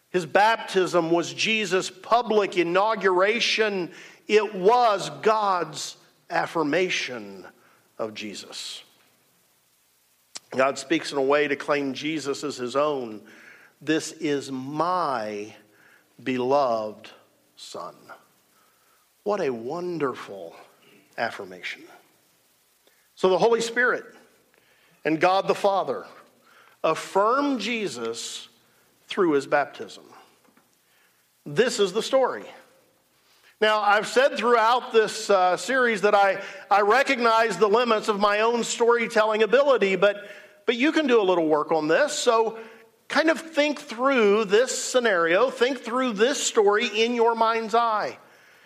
His 0.09 0.25
baptism 0.25 1.11
was 1.11 1.33
Jesus' 1.33 1.89
public 1.89 2.57
inauguration, 2.57 3.91
it 4.27 4.55
was 4.55 5.09
God's 5.21 5.97
affirmation 6.29 7.45
of 7.97 8.13
Jesus. 8.13 8.83
God 10.51 10.77
speaks 10.77 11.11
in 11.11 11.17
a 11.17 11.21
way 11.21 11.47
to 11.47 11.55
claim 11.55 11.93
Jesus 11.93 12.43
as 12.43 12.57
his 12.57 12.75
own. 12.75 13.21
This 13.81 14.13
is 14.13 14.51
my 14.51 15.53
beloved 16.23 17.09
Son. 17.55 17.95
What 19.23 19.41
a 19.41 19.49
wonderful 19.49 20.55
affirmation. 21.17 21.83
So 23.15 23.29
the 23.29 23.37
Holy 23.37 23.61
Spirit 23.61 24.05
and 25.03 25.19
God 25.19 25.47
the 25.47 25.55
Father 25.55 26.05
affirm 26.83 27.59
Jesus 27.59 28.47
through 29.07 29.33
his 29.33 29.47
baptism. 29.47 30.03
This 31.45 31.79
is 31.79 31.93
the 31.93 32.03
story. 32.03 32.45
Now, 33.59 33.81
I've 33.81 34.05
said 34.05 34.37
throughout 34.37 34.93
this 34.93 35.31
uh, 35.31 35.57
series 35.57 36.01
that 36.01 36.13
I, 36.13 36.43
I 36.69 36.81
recognize 36.81 37.57
the 37.57 37.67
limits 37.67 38.07
of 38.07 38.19
my 38.19 38.41
own 38.41 38.63
storytelling 38.63 39.41
ability, 39.41 39.95
but, 39.95 40.29
but 40.67 40.75
you 40.75 40.91
can 40.91 41.07
do 41.07 41.19
a 41.19 41.23
little 41.23 41.47
work 41.47 41.71
on 41.71 41.87
this. 41.87 42.13
So, 42.13 42.59
kind 43.07 43.31
of 43.31 43.41
think 43.41 43.79
through 43.79 44.45
this 44.45 44.77
scenario, 44.77 45.49
think 45.49 45.79
through 45.79 46.13
this 46.13 46.41
story 46.43 46.85
in 46.85 47.15
your 47.15 47.33
mind's 47.33 47.73
eye. 47.73 48.19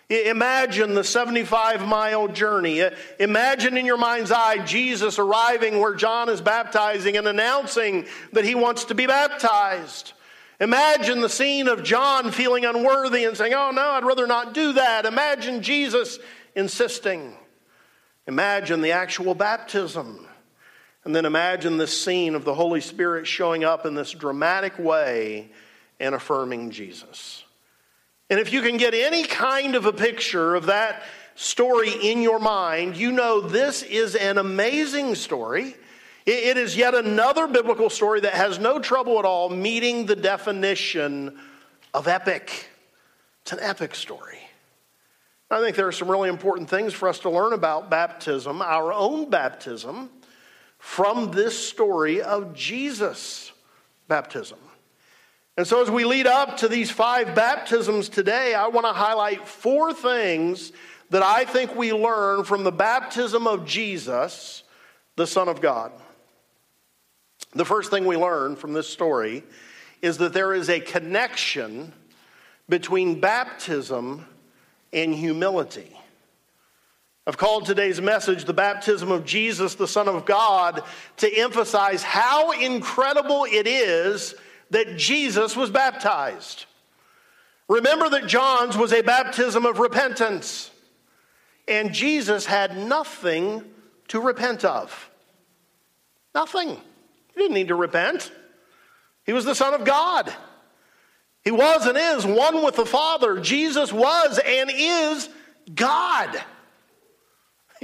Imagine 0.10 0.94
the 0.94 1.06
75 1.06 1.88
mile 1.88 2.28
journey. 2.28 2.84
Imagine 3.18 3.78
in 3.78 3.86
your 3.86 3.98
mind's 3.98 4.30
eye 4.30 4.58
Jesus 4.66 5.20
arriving 5.20 5.80
where 5.80 5.96
John 5.96 6.28
is 6.28 6.42
baptizing 6.42 7.16
and 7.16 7.30
announcing 7.30 8.08
that 8.34 8.44
he 8.44 8.56
wants 8.56 8.86
to 8.86 8.96
be 8.96 9.08
baptized. 9.08 10.12
Imagine 10.62 11.22
the 11.22 11.30
scene 11.30 11.68
of 11.68 11.84
John 11.84 12.32
feeling 12.32 12.66
unworthy 12.66 13.26
and 13.26 13.36
saying, 13.36 13.54
Oh, 13.54 13.72
no, 13.72 13.82
I'd 13.82 14.06
rather 14.06 14.28
not 14.28 14.54
do 14.54 14.74
that. 14.74 15.08
Imagine 15.08 15.64
Jesus 15.64 16.20
insisting. 16.56 17.34
Imagine 18.28 18.82
the 18.82 18.92
actual 18.92 19.34
baptism. 19.34 20.28
And 21.04 21.16
then 21.16 21.26
imagine 21.26 21.78
this 21.78 22.00
scene 22.00 22.36
of 22.36 22.46
the 22.46 22.54
Holy 22.54 22.80
Spirit 22.80 23.26
showing 23.26 23.64
up 23.64 23.88
in 23.88 23.96
this 23.96 24.12
dramatic 24.12 24.78
way 24.78 25.50
and 26.00 26.14
affirming 26.14 26.70
Jesus. 26.70 27.44
And 28.30 28.40
if 28.40 28.54
you 28.54 28.62
can 28.62 28.78
get 28.78 28.94
any 28.94 29.24
kind 29.24 29.74
of 29.74 29.88
a 29.88 29.94
picture 29.94 30.54
of 30.54 30.68
that 30.68 31.02
story 31.34 31.92
in 31.92 32.22
your 32.22 32.38
mind, 32.38 32.98
you 32.98 33.12
know 33.12 33.42
this 33.42 33.82
is 33.82 34.14
an 34.14 34.38
amazing 34.38 35.16
story. 35.16 35.76
It 36.26 36.58
is 36.58 36.78
yet 36.78 36.94
another 36.94 37.48
biblical 37.48 37.90
story 37.90 38.22
that 38.22 38.34
has 38.34 38.60
no 38.60 38.80
trouble 38.80 39.18
at 39.18 39.26
all 39.26 39.50
meeting 39.50 40.06
the 40.06 40.16
definition 40.16 41.38
of 41.94 42.08
epic. 42.08 42.70
It's 43.42 43.54
an 43.54 43.60
epic 43.60 43.96
story. 43.96 44.38
I 45.50 45.60
think 45.60 45.76
there 45.76 45.88
are 45.88 45.92
some 45.92 46.10
really 46.10 46.30
important 46.30 46.70
things 46.70 46.94
for 46.94 47.10
us 47.10 47.20
to 47.20 47.30
learn 47.30 47.54
about 47.54 47.90
baptism, 47.90 48.62
our 48.62 48.94
own 48.94 49.30
baptism, 49.30 50.10
from 50.78 51.32
this 51.32 51.58
story 51.68 52.22
of 52.22 52.54
Jesus' 52.54 53.52
baptism. 54.08 54.60
And 55.58 55.68
so, 55.68 55.82
as 55.82 55.92
we 55.92 56.06
lead 56.06 56.28
up 56.28 56.58
to 56.58 56.70
these 56.70 56.90
five 56.90 57.36
baptisms 57.36 58.08
today, 58.08 58.54
I 58.54 58.68
want 58.68 58.86
to 58.86 58.94
highlight 58.94 59.48
four 59.48 59.94
things 59.94 60.72
that 61.10 61.22
I 61.22 61.44
think 61.44 61.76
we 61.76 61.92
learn 61.92 62.46
from 62.46 62.64
the 62.64 62.72
baptism 62.72 63.46
of 63.46 63.66
Jesus, 63.66 64.64
the 65.18 65.28
Son 65.28 65.50
of 65.50 65.60
God. 65.60 65.92
The 67.54 67.66
first 67.66 67.90
thing 67.92 68.06
we 68.06 68.18
learn 68.18 68.56
from 68.56 68.74
this 68.74 68.88
story 68.88 69.44
is 70.02 70.18
that 70.18 70.34
there 70.34 70.54
is 70.54 70.70
a 70.70 70.80
connection 70.80 71.94
between 72.70 73.20
baptism 73.20 74.26
and 74.94 75.14
humility. 75.14 75.96
I've 77.28 77.38
called 77.38 77.66
today's 77.66 78.02
message 78.02 78.46
the 78.46 78.54
baptism 78.54 79.12
of 79.12 79.26
Jesus, 79.26 79.76
the 79.76 79.88
Son 79.88 80.08
of 80.08 80.26
God, 80.26 80.82
to 81.18 81.32
emphasize 81.32 82.02
how 82.02 82.52
incredible 82.52 83.46
it 83.46 83.68
is 83.68 84.34
that 84.72 84.98
Jesus 84.98 85.56
was 85.56 85.70
baptized. 85.70 86.66
Remember 87.68 88.10
that 88.10 88.28
John's 88.28 88.76
was 88.76 88.92
a 88.92 89.02
baptism 89.02 89.66
of 89.66 89.80
repentance, 89.80 90.72
and 91.68 91.94
Jesus 91.94 92.46
had 92.46 92.78
nothing 92.78 93.64
to 94.08 94.20
repent 94.20 94.66
of. 94.66 95.10
Nothing. 96.34 96.78
Didn't 97.42 97.56
need 97.56 97.70
to 97.70 97.76
repent. 97.76 98.32
He 99.26 99.34
was 99.34 99.46
the 99.46 99.56
Son 99.56 99.74
of 99.74 99.84
God. 99.84 100.32
He 101.44 101.50
was 101.50 101.88
and 101.88 101.98
is 101.98 102.24
one 102.24 102.64
with 102.64 102.76
the 102.76 102.86
Father. 102.86 103.40
Jesus 103.40 103.92
was 103.92 104.38
and 104.38 104.70
is 104.72 105.28
God. 105.74 106.40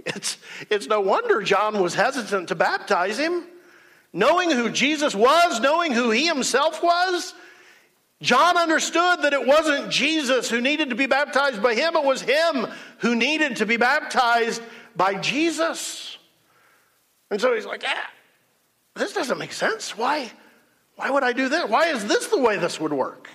It's, 0.06 0.38
it's 0.70 0.86
no 0.86 1.02
wonder 1.02 1.42
John 1.42 1.82
was 1.82 1.96
hesitant 1.96 2.50
to 2.50 2.56
baptize 2.56 3.18
him. 3.18 3.46
Knowing 4.14 4.52
who 4.52 4.70
Jesus 4.70 5.16
was, 5.16 5.60
knowing 5.60 5.92
who 5.92 6.12
he 6.12 6.28
himself 6.28 6.84
was, 6.84 7.34
John 8.22 8.58
understood 8.58 9.24
that 9.24 9.34
it 9.34 9.48
wasn't 9.48 9.90
Jesus 9.90 10.52
who 10.52 10.62
needed 10.62 10.92
to 10.92 10.96
be 10.96 11.08
baptized 11.08 11.64
by 11.64 11.74
him, 11.74 11.96
it 11.96 12.04
was 12.04 12.22
him 12.22 12.68
who 13.00 13.16
needed 13.16 13.56
to 13.56 13.66
be 13.66 13.78
baptized 13.78 14.62
by 14.96 15.16
Jesus. 15.16 16.20
And 17.32 17.42
so 17.42 17.56
he's 17.56 17.66
like, 17.66 17.84
ah, 17.84 18.10
this 18.98 19.14
doesn't 19.14 19.38
make 19.38 19.54
sense. 19.54 19.98
Why, 19.98 20.32
why 20.96 21.10
would 21.10 21.24
I 21.24 21.34
do 21.34 21.50
this? 21.50 21.70
Why 21.70 21.88
is 21.88 22.06
this 22.06 22.28
the 22.28 22.40
way 22.40 22.58
this 22.58 22.80
would 22.80 22.94
work? 22.94 23.30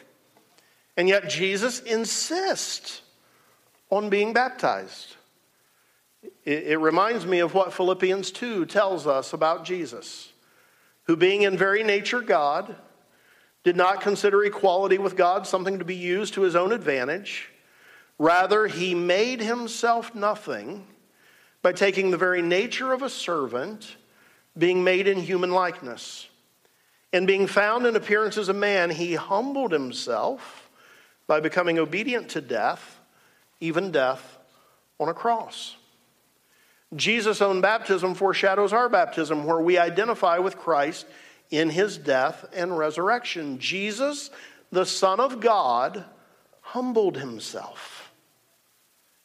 And 0.97 1.09
yet 1.09 1.29
Jesus 1.29 1.81
insists 1.81 3.03
on 3.91 4.11
being 4.11 4.33
baptized. 4.33 5.17
It, 6.45 6.65
it 6.65 6.79
reminds 6.79 7.27
me 7.27 7.41
of 7.41 7.55
what 7.55 7.73
Philippians 7.73 8.31
2 8.31 8.67
tells 8.67 9.07
us 9.07 9.33
about 9.33 9.65
Jesus, 9.65 10.33
who 11.05 11.17
being 11.17 11.43
in 11.43 11.57
very 11.57 11.83
nature 11.83 12.21
God, 12.21 12.77
did 13.65 13.77
not 13.77 14.01
consider 14.01 14.45
equality 14.45 14.99
with 14.99 15.17
God 15.17 15.47
something 15.47 15.79
to 15.79 15.85
be 15.85 15.95
used 15.95 16.35
to 16.35 16.43
his 16.43 16.57
own 16.57 16.73
advantage. 16.73 17.49
Rather, 18.19 18.67
he 18.67 18.95
made 18.95 19.41
himself 19.41 20.15
nothing 20.15 20.87
by 21.63 21.73
taking 21.73 22.11
the 22.11 22.17
very 22.17 22.43
nature 22.43 22.93
of 22.93 23.03
a 23.03 23.11
servant 23.11 23.97
being 24.57 24.85
made 24.85 25.09
in 25.09 25.19
human 25.19 25.51
likeness. 25.51 26.29
And 27.13 27.27
being 27.27 27.47
found 27.47 27.87
in 27.87 27.97
appearance 27.97 28.39
as 28.39 28.49
a 28.49 28.55
man, 28.55 28.91
he 28.91 29.15
humbled 29.15 29.73
himself 29.73 30.71
by 31.27 31.41
becoming 31.41 31.79
obedient 31.79 32.31
to 32.31 32.41
death, 32.41 33.01
even 33.61 33.91
death 33.91 34.39
on 34.99 35.09
a 35.09 35.15
cross. 35.15 35.77
Jesus' 36.95 37.41
own 37.41 37.61
baptism 37.61 38.15
foreshadows 38.15 38.73
our 38.73 38.89
baptism, 38.89 39.45
where 39.45 39.61
we 39.61 39.79
identify 39.79 40.39
with 40.39 40.59
Christ 40.59 41.07
in 41.51 41.71
his 41.71 41.99
death 41.99 42.45
and 42.55 42.77
resurrection. 42.77 43.59
Jesus, 43.59 44.31
the 44.71 44.87
Son 44.87 45.21
of 45.21 45.41
God, 45.41 46.05
humbled 46.61 47.19
himself. 47.19 48.13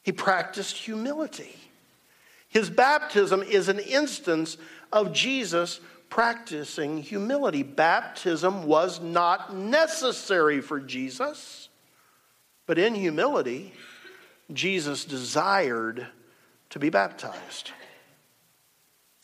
He 0.02 0.12
practiced 0.12 0.76
humility. 0.76 1.56
His 2.48 2.70
baptism 2.70 3.42
is 3.42 3.68
an 3.68 3.78
instance 3.78 4.56
of 4.92 5.12
Jesus 5.12 5.80
practicing 6.08 7.02
humility. 7.02 7.62
Baptism 7.62 8.64
was 8.64 9.00
not 9.00 9.54
necessary 9.54 10.60
for 10.60 10.80
Jesus, 10.80 11.68
but 12.66 12.78
in 12.78 12.94
humility, 12.94 13.72
Jesus 14.52 15.04
desired 15.04 16.06
to 16.70 16.78
be 16.78 16.90
baptized. 16.90 17.72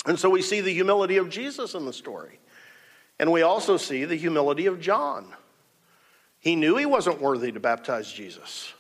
And 0.07 0.19
so 0.19 0.29
we 0.29 0.43
see 0.43 0.61
the 0.61 0.73
humility 0.73 1.17
of 1.17 1.31
Jesus 1.31 1.75
in 1.75 1.87
the 1.87 1.93
story. 1.93 2.39
And 3.19 3.33
we 3.33 3.43
also 3.43 3.77
see 3.77 4.05
the 4.05 4.17
humility 4.17 4.67
of 4.67 4.81
John. 4.81 5.27
He 6.41 6.57
knew 6.57 6.77
he 6.77 6.85
wasn't 6.85 7.23
worthy 7.23 7.53
to 7.53 7.61
baptize 7.61 8.13
Jesus, 8.13 8.73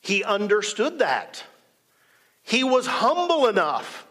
he 0.00 0.22
understood 0.22 0.98
that. 0.98 1.44
He 2.46 2.62
was 2.62 2.86
humble 2.86 3.46
enough 3.46 4.03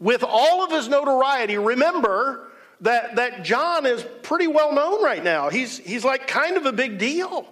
with 0.00 0.22
all 0.22 0.64
of 0.64 0.70
his 0.70 0.88
notoriety. 0.88 1.58
Remember 1.58 2.48
that, 2.80 3.16
that 3.16 3.44
John 3.44 3.86
is 3.86 4.04
pretty 4.22 4.46
well 4.46 4.72
known 4.72 5.02
right 5.02 5.22
now. 5.22 5.48
He's, 5.48 5.78
he's 5.78 6.04
like 6.04 6.26
kind 6.26 6.56
of 6.56 6.66
a 6.66 6.72
big 6.72 6.98
deal. 6.98 7.46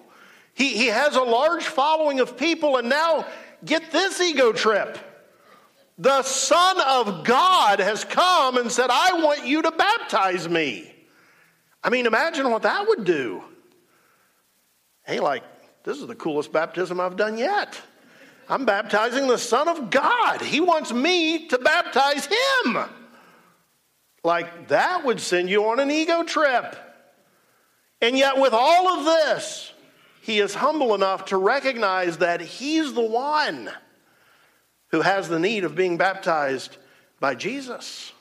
He, 0.55 0.71
he 0.71 0.87
has 0.87 1.17
a 1.17 1.23
large 1.23 1.65
following 1.65 2.21
of 2.21 2.37
people, 2.37 2.77
and 2.77 2.89
now 2.89 3.27
get 3.65 3.91
this 3.91 4.21
ego 4.21 4.53
trip. 4.53 4.99
The 5.99 6.23
Son 6.23 6.77
of 6.87 7.25
God 7.25 7.81
has 7.81 8.05
come 8.05 8.57
and 8.57 8.71
said, 8.71 8.89
I 8.91 9.23
want 9.23 9.47
you 9.47 9.63
to 9.63 9.71
baptize 9.71 10.49
me. 10.49 10.93
I 11.83 11.91
mean, 11.91 12.07
imagine 12.07 12.51
what 12.51 12.63
that 12.63 12.87
would 12.89 13.05
do. 13.05 13.43
Hey, 15.05 15.21
like, 15.21 15.43
this 15.85 15.99
is 15.99 16.07
the 16.07 16.15
coolest 16.15 16.53
baptism 16.53 17.01
I've 17.01 17.17
done 17.17 17.39
yet. 17.39 17.81
I'm 18.49 18.65
baptizing 18.65 19.27
the 19.27 19.39
Son 19.39 19.69
of 19.69 19.91
God. 19.91 20.41
He 20.41 20.61
wants 20.61 20.93
me 20.93 21.49
to 21.49 21.59
baptize 21.59 22.27
him. 22.27 22.79
Like, 24.23 24.69
that 24.69 25.05
would 25.05 25.21
send 25.21 25.49
you 25.49 25.67
on 25.67 25.81
an 25.81 25.91
ego 25.91 26.23
trip. 26.23 26.77
And 28.01 28.17
yet, 28.17 28.39
with 28.39 28.53
all 28.53 28.89
of 28.89 29.05
this, 29.05 29.73
he 30.21 30.39
is 30.41 30.55
humble 30.55 30.95
enough 30.95 31.27
to 31.27 31.37
recognize 31.37 32.19
that 32.19 32.41
he's 32.41 32.93
the 32.93 33.01
one 33.01 33.71
who 34.89 35.01
has 35.01 35.29
the 35.29 35.39
need 35.39 35.65
of 35.65 35.75
being 35.75 35.97
baptized 35.97 36.77
by 37.21 37.35
Jesus. 37.35 38.13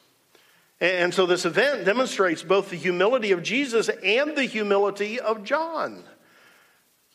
And 0.79 1.13
so, 1.13 1.25
this 1.25 1.45
event 1.45 1.85
demonstrates 1.85 2.43
both 2.43 2.69
the 2.69 2.75
humility 2.75 3.31
of 3.31 3.43
Jesus 3.43 3.89
and 3.89 4.35
the 4.35 4.45
humility 4.45 5.19
of 5.19 5.43
John. 5.43 6.03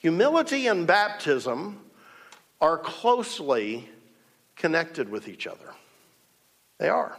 Humility 0.00 0.66
and 0.66 0.86
baptism 0.86 1.78
are 2.60 2.78
closely 2.78 3.88
connected 4.56 5.08
with 5.08 5.28
each 5.28 5.46
other. 5.46 5.74
They 6.78 6.88
are. 6.88 7.16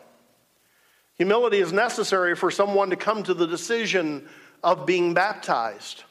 Humility 1.17 1.59
is 1.59 1.71
necessary 1.71 2.35
for 2.35 2.49
someone 2.49 2.89
to 2.89 2.95
come 2.95 3.23
to 3.23 3.33
the 3.33 3.47
decision 3.47 4.27
of 4.63 4.85
being 4.85 5.13
baptized. 5.13 6.03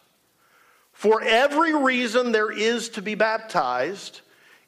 For 0.92 1.22
every 1.22 1.75
reason 1.75 2.32
there 2.32 2.52
is 2.52 2.90
to 2.90 3.02
be 3.02 3.14
baptized, 3.14 4.20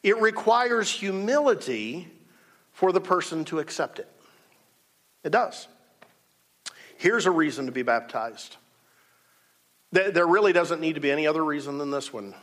it 0.02 0.20
requires 0.20 0.90
humility 0.90 2.08
for 2.72 2.90
the 2.92 3.00
person 3.00 3.44
to 3.46 3.58
accept 3.58 3.98
it. 3.98 4.08
It 5.22 5.30
does. 5.30 5.68
Here's 6.96 7.26
a 7.26 7.30
reason 7.30 7.66
to 7.66 7.72
be 7.72 7.82
baptized. 7.82 8.56
There 9.92 10.26
really 10.26 10.52
doesn't 10.52 10.80
need 10.80 10.94
to 10.94 11.00
be 11.00 11.10
any 11.10 11.26
other 11.26 11.44
reason 11.44 11.78
than 11.78 11.90
this 11.90 12.12
one. 12.12 12.34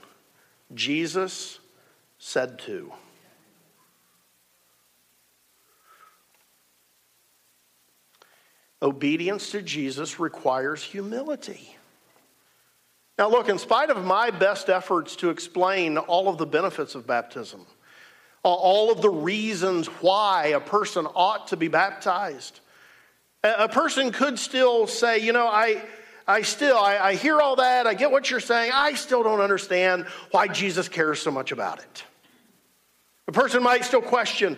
Jesus 0.73 1.59
said 2.19 2.59
to. 2.59 2.91
Obedience 8.81 9.51
to 9.51 9.61
Jesus 9.61 10.19
requires 10.19 10.83
humility. 10.83 11.75
Now, 13.17 13.29
look, 13.29 13.49
in 13.49 13.57
spite 13.57 13.89
of 13.89 14.05
my 14.05 14.29
best 14.31 14.69
efforts 14.69 15.17
to 15.17 15.29
explain 15.29 15.97
all 15.97 16.29
of 16.29 16.37
the 16.37 16.45
benefits 16.45 16.95
of 16.95 17.05
baptism, 17.05 17.65
all 18.43 18.91
of 18.91 19.01
the 19.01 19.09
reasons 19.09 19.87
why 19.87 20.47
a 20.47 20.61
person 20.61 21.05
ought 21.05 21.47
to 21.47 21.57
be 21.57 21.67
baptized, 21.67 22.61
a 23.43 23.67
person 23.67 24.13
could 24.13 24.39
still 24.39 24.87
say, 24.87 25.19
you 25.19 25.33
know, 25.33 25.47
I, 25.47 25.83
I 26.29 26.43
still, 26.43 26.77
I, 26.77 26.97
I 26.99 27.15
hear 27.15 27.41
all 27.41 27.55
that, 27.55 27.87
I 27.87 27.95
get 27.95 28.11
what 28.11 28.29
you're 28.29 28.39
saying, 28.39 28.71
I 28.71 28.93
still 28.93 29.23
don't 29.23 29.41
understand 29.41 30.05
why 30.29 30.47
Jesus 30.47 30.87
cares 30.87 31.19
so 31.19 31.31
much 31.31 31.51
about 31.51 31.79
it. 31.79 32.03
A 33.27 33.31
person 33.31 33.63
might 33.63 33.83
still 33.83 34.03
question, 34.03 34.55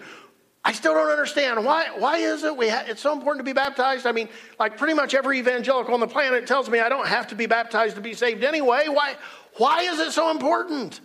I 0.65 0.73
still 0.73 0.93
don't 0.93 1.09
understand 1.09 1.63
why. 1.63 1.87
Why 1.97 2.17
is 2.17 2.43
it 2.43 2.55
we 2.55 2.67
ha- 2.67 2.83
it's 2.87 3.01
so 3.01 3.13
important 3.13 3.45
to 3.45 3.49
be 3.49 3.53
baptized? 3.53 4.05
I 4.05 4.11
mean, 4.11 4.27
like 4.59 4.77
pretty 4.77 4.93
much 4.93 5.15
every 5.15 5.39
evangelical 5.39 5.93
on 5.93 6.01
the 6.01 6.07
planet 6.07 6.45
tells 6.45 6.69
me 6.69 6.79
I 6.79 6.89
don't 6.89 7.07
have 7.07 7.27
to 7.27 7.35
be 7.35 7.45
baptized 7.45 7.95
to 7.95 8.01
be 8.01 8.13
saved 8.13 8.43
anyway. 8.43 8.87
Why? 8.87 9.15
Why 9.57 9.81
is 9.83 9.99
it 9.99 10.11
so 10.11 10.29
important? 10.29 10.99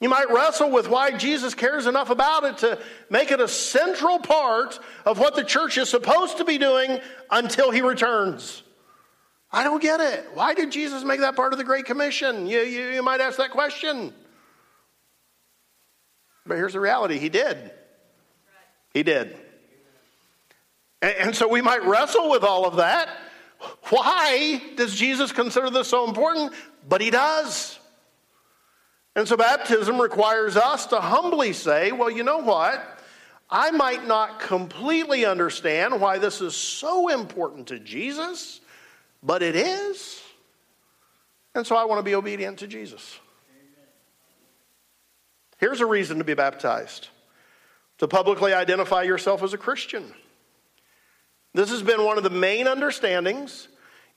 You 0.00 0.08
might 0.08 0.28
wrestle 0.30 0.70
with 0.70 0.88
why 0.88 1.12
Jesus 1.12 1.54
cares 1.54 1.86
enough 1.86 2.10
about 2.10 2.44
it 2.44 2.58
to 2.58 2.78
make 3.10 3.30
it 3.30 3.40
a 3.40 3.46
central 3.46 4.18
part 4.18 4.80
of 5.04 5.20
what 5.20 5.36
the 5.36 5.44
church 5.44 5.78
is 5.78 5.88
supposed 5.88 6.38
to 6.38 6.44
be 6.44 6.58
doing 6.58 6.98
until 7.30 7.70
he 7.70 7.80
returns. 7.80 8.64
I 9.50 9.62
don't 9.64 9.80
get 9.80 10.00
it. 10.00 10.26
Why 10.34 10.54
did 10.54 10.72
Jesus 10.72 11.04
make 11.04 11.20
that 11.20 11.36
part 11.36 11.52
of 11.52 11.58
the 11.58 11.64
Great 11.64 11.84
Commission? 11.84 12.46
You, 12.46 12.60
you, 12.60 12.88
you 12.90 13.02
might 13.02 13.20
ask 13.20 13.38
that 13.38 13.50
question. 13.50 14.12
But 16.44 16.56
here's 16.56 16.72
the 16.72 16.80
reality 16.80 17.18
He 17.18 17.28
did. 17.28 17.70
He 18.92 19.02
did. 19.02 19.36
And, 21.02 21.14
and 21.16 21.36
so 21.36 21.48
we 21.48 21.62
might 21.62 21.84
wrestle 21.84 22.30
with 22.30 22.42
all 22.42 22.66
of 22.66 22.76
that. 22.76 23.08
Why 23.88 24.60
does 24.76 24.94
Jesus 24.94 25.32
consider 25.32 25.70
this 25.70 25.88
so 25.88 26.06
important? 26.06 26.52
But 26.88 27.00
He 27.00 27.10
does. 27.10 27.78
And 29.14 29.26
so 29.26 29.36
baptism 29.36 29.98
requires 30.00 30.56
us 30.56 30.86
to 30.86 31.00
humbly 31.00 31.54
say, 31.54 31.90
well, 31.90 32.10
you 32.10 32.22
know 32.22 32.38
what? 32.38 32.96
I 33.48 33.70
might 33.70 34.06
not 34.06 34.40
completely 34.40 35.24
understand 35.24 36.00
why 36.00 36.18
this 36.18 36.40
is 36.40 36.54
so 36.54 37.08
important 37.08 37.68
to 37.68 37.78
Jesus, 37.78 38.60
but 39.22 39.42
it 39.42 39.56
is. 39.56 40.22
And 41.54 41.66
so 41.66 41.76
I 41.76 41.84
want 41.84 41.98
to 41.98 42.02
be 42.02 42.14
obedient 42.14 42.58
to 42.58 42.66
Jesus. 42.66 43.18
Here's 45.58 45.80
a 45.80 45.86
reason 45.86 46.18
to 46.18 46.24
be 46.24 46.34
baptized 46.34 47.08
to 47.98 48.06
publicly 48.06 48.52
identify 48.52 49.02
yourself 49.02 49.42
as 49.42 49.54
a 49.54 49.58
Christian. 49.58 50.12
This 51.54 51.70
has 51.70 51.82
been 51.82 52.04
one 52.04 52.18
of 52.18 52.24
the 52.24 52.30
main 52.30 52.68
understandings 52.68 53.68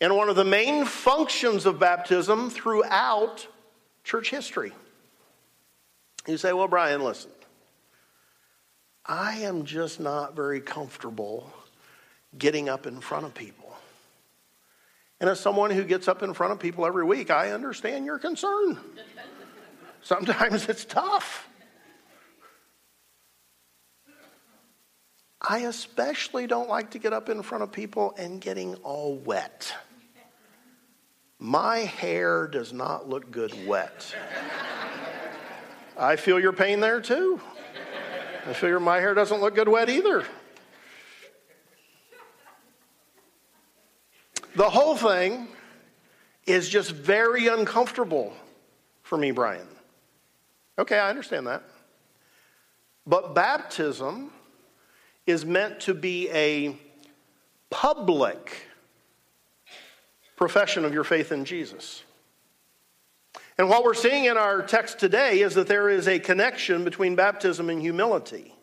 and 0.02 0.16
one 0.16 0.30
of 0.30 0.36
the 0.36 0.44
main 0.44 0.86
functions 0.86 1.66
of 1.66 1.80
baptism 1.80 2.50
throughout 2.50 3.48
church 4.04 4.30
history. 4.30 4.74
You 6.28 6.38
say, 6.38 6.52
well, 6.52 6.68
Brian, 6.68 7.02
listen, 7.02 7.32
I 9.06 9.40
am 9.40 9.64
just 9.64 10.00
not 10.00 10.36
very 10.36 10.62
comfortable 10.62 11.52
getting 12.38 12.70
up 12.70 12.86
in 12.86 13.00
front 13.00 13.26
of 13.26 13.34
people. 13.34 13.59
And 15.20 15.30
as 15.30 15.40
someone 15.40 15.72
who 15.72 15.84
gets 15.84 16.08
up 16.08 16.24
in 16.24 16.34
front 16.34 16.54
of 16.54 16.60
people 16.60 16.86
every 16.86 17.04
week, 17.04 17.30
I 17.30 17.52
understand 17.52 18.06
your 18.06 18.20
concern. 18.20 18.78
Sometimes 20.02 20.70
it's 20.70 20.86
tough. 20.86 21.48
I 25.42 25.60
especially 25.60 26.48
don't 26.48 26.70
like 26.70 26.92
to 26.92 27.00
get 27.00 27.14
up 27.14 27.30
in 27.30 27.42
front 27.44 27.64
of 27.64 27.72
people 27.72 28.14
and 28.18 28.40
getting 28.40 28.76
all 28.76 29.16
wet. 29.16 29.74
My 31.38 31.80
hair 31.80 32.48
does 32.48 32.74
not 32.74 33.08
look 33.08 33.32
good 33.32 33.54
wet. 33.66 34.14
I 35.98 36.18
feel 36.18 36.40
your 36.40 36.54
pain 36.54 36.82
there 36.82 37.02
too. 37.02 37.40
I 38.46 38.54
figure 38.54 38.80
my 38.80 39.00
hair 39.00 39.14
doesn't 39.14 39.40
look 39.40 39.56
good 39.56 39.68
wet 39.68 39.90
either. 39.90 40.26
The 44.60 44.70
whole 44.70 44.98
thing 44.98 45.48
is 46.46 46.68
just 46.68 46.92
very 46.92 47.48
uncomfortable 47.48 48.34
for 49.04 49.18
me, 49.18 49.32
Brian. 49.32 49.70
Okay, 50.78 51.00
I 51.00 51.10
understand 51.10 51.48
that. 51.48 51.64
But 53.08 53.34
baptism 53.34 54.32
is 55.26 55.46
meant 55.46 55.80
to 55.82 55.94
be 55.94 56.30
a 56.32 56.76
public 57.70 58.68
profession 60.36 60.84
of 60.84 60.94
your 60.94 61.06
faith 61.06 61.32
in 61.32 61.46
Jesus. 61.46 62.04
And 63.58 63.70
what 63.70 63.86
we're 63.86 63.94
seeing 63.94 64.26
in 64.26 64.36
our 64.36 64.62
text 64.62 65.00
today 65.00 65.40
is 65.40 65.56
that 65.56 65.68
there 65.68 65.90
is 65.90 66.06
a 66.06 66.20
connection 66.20 66.84
between 66.84 67.16
baptism 67.16 67.70
and 67.70 67.82
humility. 67.82 68.54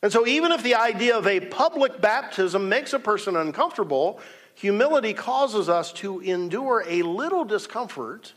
And 0.00 0.12
so, 0.12 0.28
even 0.28 0.52
if 0.52 0.62
the 0.62 0.76
idea 0.76 1.18
of 1.18 1.26
a 1.26 1.40
public 1.40 2.00
baptism 2.00 2.68
makes 2.68 2.92
a 2.92 3.00
person 3.00 3.36
uncomfortable, 3.36 4.20
humility 4.54 5.14
causes 5.14 5.68
us 5.68 5.92
to 5.94 6.20
endure 6.20 6.84
a 6.86 7.02
little 7.02 7.44
discomfort 7.44 8.32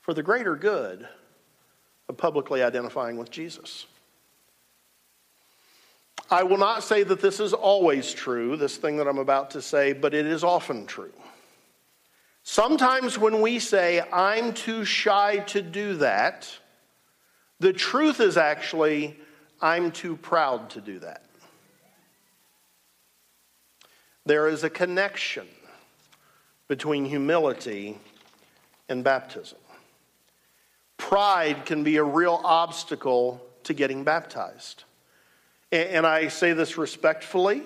for 0.00 0.14
the 0.14 0.22
greater 0.22 0.56
good 0.56 1.08
of 2.08 2.16
publicly 2.16 2.62
identifying 2.62 3.16
with 3.16 3.30
Jesus. 3.30 3.86
I 6.30 6.42
will 6.44 6.58
not 6.58 6.84
say 6.84 7.02
that 7.02 7.20
this 7.20 7.40
is 7.40 7.52
always 7.52 8.12
true, 8.12 8.56
this 8.56 8.76
thing 8.76 8.96
that 8.98 9.08
I'm 9.08 9.18
about 9.18 9.50
to 9.52 9.62
say, 9.62 9.92
but 9.92 10.14
it 10.14 10.26
is 10.26 10.44
often 10.44 10.86
true. 10.86 11.12
Sometimes 12.42 13.18
when 13.18 13.40
we 13.40 13.58
say, 13.58 14.02
I'm 14.12 14.52
too 14.52 14.84
shy 14.84 15.38
to 15.48 15.60
do 15.60 15.96
that, 15.96 16.48
the 17.58 17.72
truth 17.72 18.20
is 18.20 18.36
actually, 18.36 19.18
I'm 19.60 19.90
too 19.90 20.16
proud 20.16 20.70
to 20.70 20.80
do 20.80 20.98
that. 21.00 21.24
There 24.30 24.46
is 24.46 24.62
a 24.62 24.70
connection 24.70 25.48
between 26.68 27.04
humility 27.04 27.98
and 28.88 29.02
baptism. 29.02 29.58
Pride 30.98 31.66
can 31.66 31.82
be 31.82 31.96
a 31.96 32.04
real 32.04 32.40
obstacle 32.44 33.44
to 33.64 33.74
getting 33.74 34.04
baptized. 34.04 34.84
And 35.72 36.06
I 36.06 36.28
say 36.28 36.52
this 36.52 36.78
respectfully, 36.78 37.64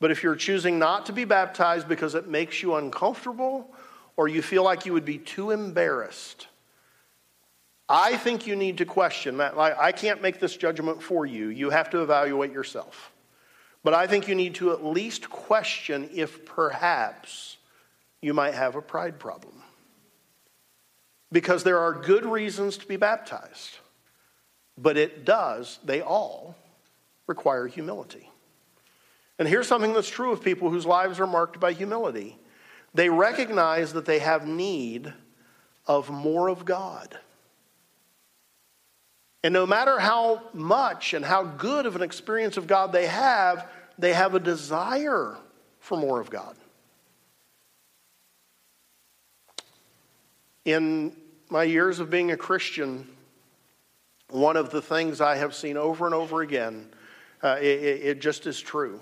but 0.00 0.10
if 0.10 0.22
you're 0.22 0.36
choosing 0.36 0.78
not 0.78 1.06
to 1.06 1.14
be 1.14 1.24
baptized 1.24 1.88
because 1.88 2.14
it 2.14 2.28
makes 2.28 2.62
you 2.62 2.74
uncomfortable 2.74 3.66
or 4.18 4.28
you 4.28 4.42
feel 4.42 4.62
like 4.62 4.84
you 4.84 4.92
would 4.92 5.06
be 5.06 5.16
too 5.16 5.50
embarrassed, 5.50 6.46
I 7.88 8.18
think 8.18 8.46
you 8.46 8.54
need 8.54 8.76
to 8.76 8.84
question 8.84 9.38
that. 9.38 9.56
I 9.56 9.92
can't 9.92 10.20
make 10.20 10.40
this 10.40 10.58
judgment 10.58 11.02
for 11.02 11.24
you. 11.24 11.48
You 11.48 11.70
have 11.70 11.88
to 11.88 12.02
evaluate 12.02 12.52
yourself. 12.52 13.09
But 13.82 13.94
I 13.94 14.06
think 14.06 14.28
you 14.28 14.34
need 14.34 14.56
to 14.56 14.72
at 14.72 14.84
least 14.84 15.30
question 15.30 16.10
if 16.12 16.44
perhaps 16.44 17.56
you 18.20 18.34
might 18.34 18.54
have 18.54 18.76
a 18.76 18.82
pride 18.82 19.18
problem. 19.18 19.62
Because 21.32 21.64
there 21.64 21.78
are 21.78 21.92
good 21.92 22.26
reasons 22.26 22.76
to 22.78 22.86
be 22.86 22.96
baptized, 22.96 23.78
but 24.76 24.96
it 24.96 25.24
does, 25.24 25.78
they 25.84 26.00
all 26.00 26.56
require 27.26 27.66
humility. 27.66 28.28
And 29.38 29.48
here's 29.48 29.68
something 29.68 29.94
that's 29.94 30.10
true 30.10 30.32
of 30.32 30.42
people 30.42 30.68
whose 30.68 30.84
lives 30.84 31.20
are 31.20 31.26
marked 31.26 31.60
by 31.60 31.72
humility 31.72 32.36
they 32.92 33.08
recognize 33.08 33.92
that 33.92 34.04
they 34.04 34.18
have 34.18 34.46
need 34.46 35.12
of 35.86 36.10
more 36.10 36.48
of 36.48 36.64
God. 36.64 37.18
And 39.42 39.54
no 39.54 39.66
matter 39.66 39.98
how 39.98 40.42
much 40.52 41.14
and 41.14 41.24
how 41.24 41.44
good 41.44 41.86
of 41.86 41.96
an 41.96 42.02
experience 42.02 42.56
of 42.56 42.66
God 42.66 42.92
they 42.92 43.06
have, 43.06 43.66
they 43.98 44.12
have 44.12 44.34
a 44.34 44.40
desire 44.40 45.36
for 45.78 45.96
more 45.96 46.20
of 46.20 46.30
God. 46.30 46.56
In 50.64 51.16
my 51.48 51.64
years 51.64 52.00
of 52.00 52.10
being 52.10 52.32
a 52.32 52.36
Christian, 52.36 53.08
one 54.28 54.56
of 54.56 54.70
the 54.70 54.82
things 54.82 55.20
I 55.20 55.36
have 55.36 55.54
seen 55.54 55.76
over 55.76 56.04
and 56.04 56.14
over 56.14 56.42
again, 56.42 56.88
uh, 57.42 57.56
it, 57.60 57.64
it 57.64 58.20
just 58.20 58.46
is 58.46 58.60
true, 58.60 59.00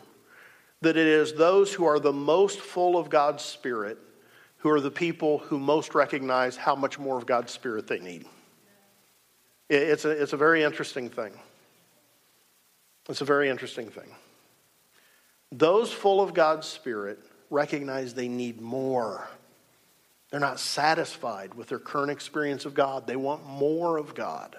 that 0.83 0.97
it 0.97 1.07
is 1.07 1.35
those 1.35 1.75
who 1.75 1.85
are 1.85 1.99
the 1.99 2.13
most 2.13 2.61
full 2.61 2.97
of 2.97 3.11
God's 3.11 3.45
Spirit 3.45 3.99
who 4.59 4.71
are 4.71 4.81
the 4.81 4.91
people 4.91 5.39
who 5.39 5.59
most 5.59 5.95
recognize 5.95 6.57
how 6.57 6.75
much 6.75 6.99
more 6.99 7.17
of 7.17 7.27
God's 7.27 7.53
Spirit 7.53 7.87
they 7.87 8.01
need. 8.01 8.27
It's 9.69 10.05
a, 10.05 10.11
it's 10.11 10.33
a 10.33 10.37
very 10.37 10.63
interesting 10.63 11.11
thing. 11.11 11.33
It's 13.09 13.21
a 13.21 13.27
very 13.27 13.49
interesting 13.49 13.89
thing. 13.89 14.15
Those 15.51 15.93
full 15.93 16.21
of 16.21 16.35
God's 16.35 16.67
Spirit 16.67 17.19
recognize 17.51 18.15
they 18.15 18.29
need 18.29 18.61
more. 18.61 19.29
They're 20.31 20.41
not 20.41 20.61
satisfied 20.61 21.55
with 21.55 21.69
their 21.69 21.79
current 21.79 22.11
experience 22.11 22.67
of 22.67 22.75
God, 22.75 23.07
they 23.07 23.17
want 23.17 23.47
more 23.47 23.97
of 23.97 24.15
God. 24.15 24.57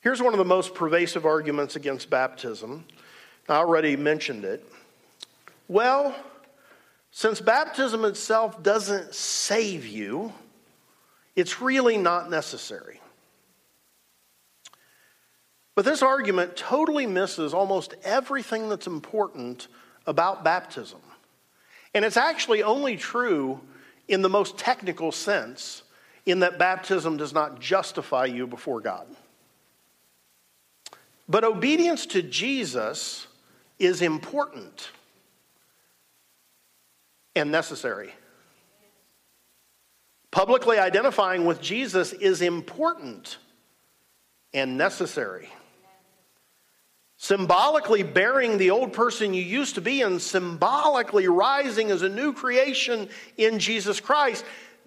Here's 0.00 0.20
one 0.20 0.34
of 0.34 0.38
the 0.38 0.44
most 0.44 0.74
pervasive 0.74 1.24
arguments 1.24 1.76
against 1.76 2.10
baptism. 2.10 2.84
I 3.48 3.56
already 3.56 3.96
mentioned 3.96 4.44
it. 4.44 4.62
Well, 5.66 6.14
since 7.10 7.40
baptism 7.40 8.04
itself 8.04 8.62
doesn't 8.62 9.14
save 9.14 9.86
you, 9.86 10.32
it's 11.36 11.60
really 11.60 11.96
not 11.96 12.28
necessary. 12.28 13.00
But 15.74 15.84
this 15.84 16.02
argument 16.02 16.56
totally 16.56 17.06
misses 17.06 17.52
almost 17.52 17.94
everything 18.04 18.68
that's 18.68 18.86
important 18.86 19.66
about 20.06 20.44
baptism. 20.44 21.00
And 21.94 22.04
it's 22.04 22.16
actually 22.16 22.62
only 22.62 22.96
true 22.96 23.60
in 24.06 24.22
the 24.22 24.28
most 24.28 24.58
technical 24.58 25.10
sense, 25.10 25.82
in 26.26 26.40
that 26.40 26.58
baptism 26.58 27.16
does 27.16 27.32
not 27.32 27.60
justify 27.60 28.26
you 28.26 28.46
before 28.46 28.80
God. 28.80 29.06
But 31.28 31.42
obedience 31.44 32.06
to 32.06 32.22
Jesus 32.22 33.26
is 33.78 34.02
important 34.02 34.90
and 37.34 37.50
necessary. 37.50 38.12
Publicly 40.30 40.78
identifying 40.78 41.46
with 41.46 41.60
Jesus 41.62 42.12
is 42.12 42.42
important 42.42 43.38
and 44.52 44.76
necessary. 44.76 45.48
Symbolically 47.24 48.02
bearing 48.02 48.58
the 48.58 48.70
old 48.70 48.92
person 48.92 49.32
you 49.32 49.42
used 49.42 49.76
to 49.76 49.80
be 49.80 50.02
and 50.02 50.20
symbolically 50.20 51.26
rising 51.26 51.90
as 51.90 52.02
a 52.02 52.08
new 52.10 52.34
creation 52.34 53.08
in 53.38 53.58
Jesus 53.58 53.98
Christ, 53.98 54.44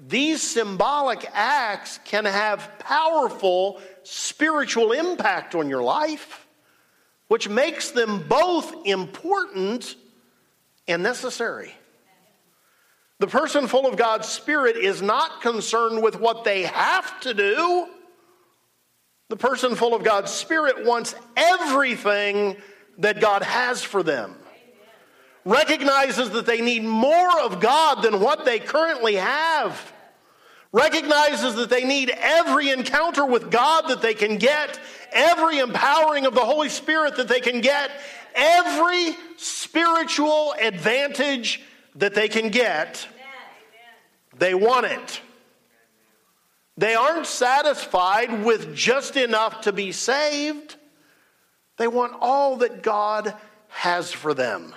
these 0.07 0.43
symbolic 0.43 1.27
acts 1.33 1.99
can 2.05 2.25
have 2.25 2.77
powerful 2.77 3.81
spiritual 4.03 4.91
impact 4.91 5.55
on 5.55 5.67
your 5.67 5.81
life, 5.81 6.45
which 7.27 7.49
makes 7.49 7.89
them 7.89 8.27
both 8.27 8.85
important 8.85 9.95
and 10.87 11.01
necessary. 11.01 11.73
The 13.17 13.25
person 13.25 13.65
full 13.65 13.87
of 13.87 13.97
God's 13.97 14.27
Spirit 14.27 14.77
is 14.77 15.01
not 15.01 15.41
concerned 15.41 16.03
with 16.03 16.19
what 16.19 16.43
they 16.43 16.65
have 16.65 17.19
to 17.21 17.33
do 17.33 17.87
the 19.29 19.37
person 19.37 19.75
full 19.75 19.93
of 19.93 20.03
God's 20.03 20.31
Spirit 20.31 20.85
wants 20.85 21.13
everything 21.35 22.55
that 22.99 23.19
God 23.19 23.43
has 23.43 23.83
for 23.83 24.03
them. 24.03 24.35
Recognizes 25.43 26.31
that 26.31 26.45
they 26.45 26.61
need 26.61 26.83
more 26.83 27.39
of 27.41 27.59
God 27.59 28.01
than 28.01 28.19
what 28.19 28.45
they 28.45 28.59
currently 28.59 29.15
have. 29.15 29.93
Recognizes 30.71 31.55
that 31.55 31.69
they 31.69 31.85
need 31.85 32.09
every 32.09 32.69
encounter 32.69 33.25
with 33.25 33.49
God 33.49 33.87
that 33.87 34.01
they 34.01 34.13
can 34.13 34.37
get, 34.37 34.79
every 35.11 35.59
empowering 35.59 36.25
of 36.25 36.33
the 36.33 36.41
Holy 36.41 36.69
Spirit 36.69 37.15
that 37.15 37.29
they 37.29 37.39
can 37.39 37.61
get, 37.61 37.91
every 38.35 39.15
spiritual 39.37 40.53
advantage 40.59 41.61
that 41.95 42.13
they 42.13 42.27
can 42.27 42.49
get. 42.49 43.07
They 44.37 44.53
want 44.53 44.85
it. 44.85 45.21
They 46.77 46.93
aren't 46.93 47.25
satisfied 47.25 48.43
with 48.43 48.75
just 48.75 49.17
enough 49.17 49.61
to 49.61 49.73
be 49.73 49.91
saved. 49.91 50.75
They 51.77 51.87
want 51.87 52.13
all 52.21 52.57
that 52.57 52.83
God 52.83 53.33
has 53.69 54.11
for 54.11 54.33
them. 54.33 54.73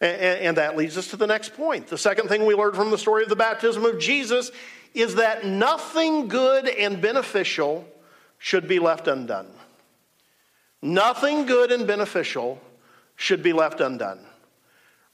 And, 0.00 0.56
that 0.56 0.76
leads 0.78 0.96
us 0.96 1.08
to 1.08 1.16
the 1.16 1.26
next 1.26 1.54
point. 1.54 1.88
The 1.88 1.98
second 1.98 2.28
thing 2.28 2.46
we 2.46 2.54
learned 2.54 2.74
from 2.74 2.90
the 2.90 2.96
story 2.96 3.22
of 3.22 3.28
the 3.28 3.36
baptism 3.36 3.84
of 3.84 3.98
Jesus 3.98 4.50
is 4.94 5.16
that 5.16 5.44
nothing 5.44 6.26
good 6.26 6.66
and 6.66 7.02
beneficial 7.02 7.86
should 8.38 8.66
be 8.66 8.78
left 8.78 9.08
undone. 9.08 9.50
Nothing 10.80 11.44
good 11.44 11.70
and 11.70 11.86
beneficial 11.86 12.58
should 13.14 13.42
be 13.42 13.52
left 13.52 13.80
undone. 13.80 14.24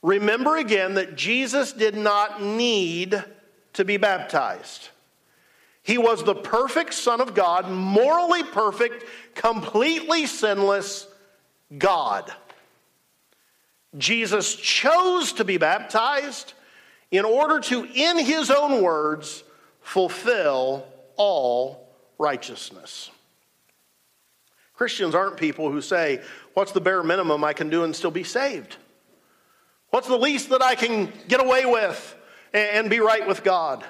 Remember 0.01 0.55
again 0.55 0.93
that 0.93 1.17
Jesus 1.17 1.73
did 1.73 1.95
not 1.95 2.41
need 2.41 3.21
to 3.73 3.83
be 3.83 3.97
baptized. 3.97 4.89
He 5.87 5.97
was 5.97 6.21
the 6.21 6.35
perfect 6.35 6.93
Son 6.93 7.21
of 7.21 7.33
God, 7.33 7.71
morally 7.71 8.43
perfect, 8.43 9.05
completely 9.35 10.25
sinless 10.25 11.07
God. 11.77 12.29
Jesus 13.97 14.53
chose 14.53 15.31
to 15.31 15.45
be 15.45 15.55
baptized 15.55 16.51
in 17.09 17.23
order 17.23 17.61
to, 17.61 17.85
in 17.85 18.19
his 18.19 18.51
own 18.51 18.83
words, 18.83 19.45
fulfill 19.79 20.85
all 21.15 21.87
righteousness. 22.17 23.09
Christians 24.73 25.15
aren't 25.15 25.37
people 25.37 25.71
who 25.71 25.79
say, 25.79 26.21
What's 26.53 26.73
the 26.73 26.81
bare 26.81 27.01
minimum 27.01 27.45
I 27.45 27.53
can 27.53 27.69
do 27.69 27.85
and 27.85 27.95
still 27.95 28.11
be 28.11 28.25
saved? 28.25 28.75
What's 29.91 30.09
the 30.09 30.17
least 30.17 30.49
that 30.49 30.61
I 30.61 30.75
can 30.75 31.13
get 31.29 31.39
away 31.39 31.65
with 31.65 32.13
and 32.53 32.89
be 32.89 32.99
right 32.99 33.25
with 33.25 33.41
God? 33.45 33.85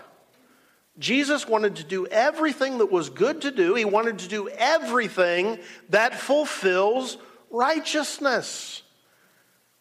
Jesus 1.00 1.48
wanted 1.48 1.76
to 1.78 1.84
do 1.84 2.08
everything 2.08 2.80
that 2.80 2.92
was 2.92 3.10
good 3.10 3.42
to 3.42 3.52
do. 3.52 3.76
He 3.76 3.86
wanted 3.86 4.20
to 4.20 4.28
do 4.28 4.50
everything 4.50 5.60
that 5.90 6.16
fulfills 6.16 7.18
righteousness. 7.52 8.82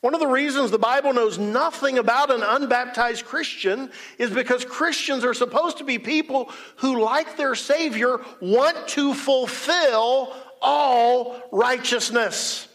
One 0.02 0.14
of 0.14 0.20
the 0.20 0.26
reasons 0.26 0.70
the 0.70 0.79
Bible 0.79 1.14
knows 1.14 1.38
nothing 1.38 1.98
about 1.98 2.31
an 2.31 2.42
unbaptized 2.42 3.24
Christian 3.24 3.90
is 4.18 4.31
because 4.31 4.64
Christians 4.64 5.24
are 5.24 5.35
supposed 5.35 5.79
to 5.79 5.85
be 5.85 5.98
people 5.98 6.50
who, 6.76 7.00
like 7.02 7.37
their 7.37 7.55
Savior, 7.55 8.20
want 8.40 8.88
to 8.88 9.14
fulfill 9.14 10.33
all 10.61 11.42
righteousness. 11.50 12.68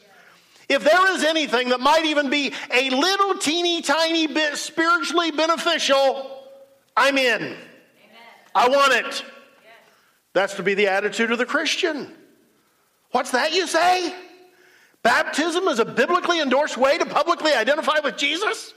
If 0.68 0.84
there 0.84 1.14
is 1.14 1.24
anything 1.24 1.70
that 1.70 1.80
might 1.80 2.06
even 2.06 2.30
be 2.30 2.54
a 2.74 2.90
little 2.90 3.38
teeny 3.38 3.82
tiny 3.82 4.26
bit 4.28 4.58
spiritually 4.58 5.32
beneficial, 5.32 6.44
I'm 6.98 7.18
in. 7.18 7.56
I 8.54 8.70
want 8.70 8.94
it. 8.94 9.24
That's 10.34 10.56
to 10.56 10.64
be 10.64 10.74
the 10.74 10.88
attitude 10.88 11.32
of 11.32 11.38
the 11.38 11.46
Christian. 11.46 12.12
What's 13.12 13.32
that 13.32 13.54
you 13.54 13.68
say? 13.68 14.14
Baptism 15.04 15.68
is 15.68 15.80
a 15.80 15.86
biblically 15.86 16.40
endorsed 16.40 16.78
way 16.78 16.98
to 16.98 17.06
publicly 17.06 17.54
identify 17.54 18.00
with 18.04 18.18
Jesus? 18.18 18.74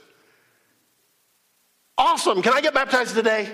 Awesome. 1.97 2.41
Can 2.41 2.53
I 2.53 2.61
get 2.61 2.73
baptized 2.73 3.15
today? 3.15 3.49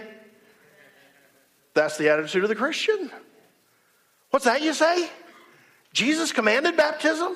That's 1.73 1.97
the 1.97 2.09
attitude 2.09 2.43
of 2.43 2.49
the 2.49 2.55
Christian. 2.55 3.11
What's 4.31 4.45
that 4.45 4.61
you 4.61 4.73
say? 4.73 5.09
Jesus 5.93 6.31
commanded 6.31 6.77
baptism? 6.77 7.35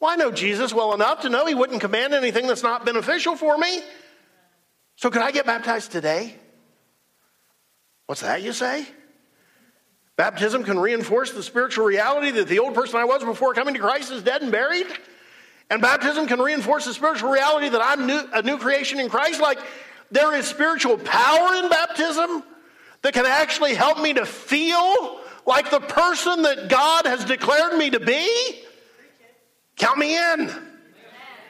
Well, 0.00 0.10
I 0.10 0.16
know 0.16 0.30
Jesus 0.30 0.72
well 0.72 0.94
enough 0.94 1.22
to 1.22 1.28
know 1.28 1.44
he 1.46 1.54
wouldn't 1.54 1.80
command 1.80 2.14
anything 2.14 2.46
that's 2.46 2.62
not 2.62 2.86
beneficial 2.86 3.36
for 3.36 3.58
me. 3.58 3.82
So, 4.96 5.10
could 5.10 5.22
I 5.22 5.32
get 5.32 5.44
baptized 5.44 5.90
today? 5.90 6.36
What's 8.08 8.22
that, 8.22 8.40
you 8.40 8.54
say? 8.54 8.86
Baptism 10.16 10.64
can 10.64 10.78
reinforce 10.78 11.32
the 11.32 11.42
spiritual 11.42 11.84
reality 11.84 12.30
that 12.30 12.48
the 12.48 12.58
old 12.58 12.74
person 12.74 12.96
I 12.96 13.04
was 13.04 13.22
before 13.22 13.52
coming 13.52 13.74
to 13.74 13.80
Christ 13.80 14.10
is 14.10 14.22
dead 14.22 14.40
and 14.40 14.50
buried. 14.50 14.86
And 15.68 15.82
baptism 15.82 16.26
can 16.26 16.40
reinforce 16.40 16.86
the 16.86 16.94
spiritual 16.94 17.30
reality 17.30 17.68
that 17.68 17.82
I'm 17.84 18.06
new, 18.06 18.22
a 18.32 18.40
new 18.40 18.56
creation 18.56 18.98
in 18.98 19.10
Christ. 19.10 19.42
Like 19.42 19.58
there 20.10 20.34
is 20.34 20.46
spiritual 20.46 20.96
power 20.96 21.54
in 21.56 21.68
baptism 21.68 22.42
that 23.02 23.12
can 23.12 23.26
actually 23.26 23.74
help 23.74 24.00
me 24.00 24.14
to 24.14 24.24
feel 24.24 25.20
like 25.44 25.70
the 25.70 25.80
person 25.80 26.40
that 26.44 26.70
God 26.70 27.04
has 27.04 27.26
declared 27.26 27.76
me 27.76 27.90
to 27.90 28.00
be. 28.00 28.62
Count 29.76 29.98
me 29.98 30.16
in. 30.16 30.50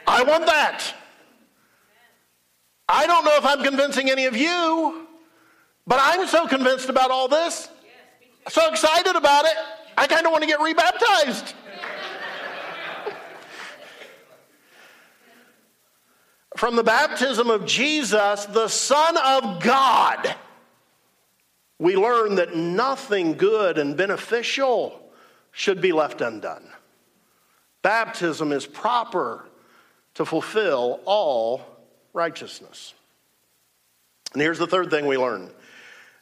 I 0.08 0.24
want 0.24 0.46
that. 0.46 0.92
I 2.88 3.06
don't 3.06 3.24
know 3.24 3.36
if 3.36 3.46
I'm 3.46 3.62
convincing 3.62 4.10
any 4.10 4.24
of 4.24 4.36
you, 4.36 5.07
but 5.88 5.98
I'm 6.01 6.29
so 6.29 6.46
convinced 6.46 6.88
about 6.88 7.11
all 7.11 7.27
this 7.27 7.68
so 8.48 8.70
excited 8.70 9.14
about 9.14 9.44
it, 9.44 9.55
I 9.96 10.07
kind 10.07 10.24
of 10.24 10.33
want 10.33 10.42
to 10.42 10.48
get 10.48 10.61
rebaptized. 10.61 11.55
From 16.57 16.74
the 16.74 16.83
baptism 16.83 17.51
of 17.51 17.66
Jesus, 17.66 18.46
the 18.46 18.68
Son 18.68 19.16
of 19.16 19.62
God, 19.62 20.35
we 21.79 21.94
learn 21.94 22.37
that 22.37 22.57
nothing 22.57 23.35
good 23.35 23.79
and 23.79 23.96
beneficial 23.96 25.01
should 25.53 25.81
be 25.81 25.92
left 25.92 26.20
undone. 26.20 26.68
Baptism 27.83 28.51
is 28.51 28.66
proper 28.66 29.46
to 30.14 30.24
fulfill 30.24 31.01
all 31.05 31.62
righteousness. 32.12 32.94
And 34.33 34.42
here's 34.42 34.59
the 34.59 34.66
third 34.66 34.90
thing 34.90 35.07
we 35.07 35.16
learn 35.16 35.51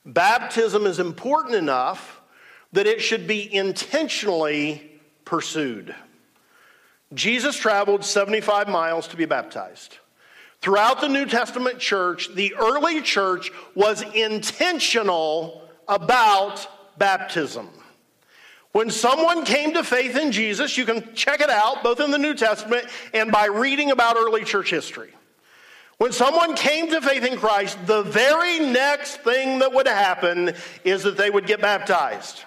baptism 0.07 0.87
is 0.87 0.99
important 0.99 1.55
enough 1.55 2.21
that 2.73 2.87
it 2.87 3.01
should 3.01 3.27
be 3.27 3.53
intentionally 3.53 4.91
pursued. 5.25 5.95
Jesus 7.15 7.57
traveled 7.57 8.05
75 8.05 8.69
miles 8.69 9.09
to 9.09 9.17
be 9.17 9.27
baptized. 9.27 9.99
Throughout 10.61 11.01
the 11.01 11.09
New 11.09 11.27
Testament 11.27 11.79
church, 11.79 12.35
the 12.35 12.55
early 12.55 13.03
church 13.03 13.53
was 13.75 14.03
intentional 14.15 15.63
about 15.87 16.67
baptism. 16.99 17.69
When 18.73 18.91
someone 18.91 19.45
came 19.45 19.75
to 19.75 19.85
faith 19.85 20.17
in 20.17 20.33
Jesus, 20.33 20.77
you 20.77 20.85
can 20.85 21.15
check 21.15 21.41
it 21.41 21.49
out 21.49 21.83
both 21.83 22.01
in 22.01 22.11
the 22.11 22.19
New 22.19 22.35
Testament 22.35 22.87
and 23.15 23.31
by 23.33 23.47
reading 23.47 23.91
about 23.91 24.17
early 24.17 24.45
church 24.45 24.71
history. 24.71 25.13
When 25.99 26.13
someone 26.13 26.55
came 26.55 26.91
to 26.91 27.01
faith 27.01 27.25
in 27.25 27.39
Christ, 27.39 27.79
the 27.87 28.03
very 28.03 28.59
next 28.59 29.23
thing 29.23 29.61
that 29.61 29.73
would 29.73 29.87
happen 29.87 30.55
is 30.85 31.03
that 31.05 31.17
they 31.17 31.31
would 31.31 31.47
get 31.47 31.61
baptized. 31.61 32.45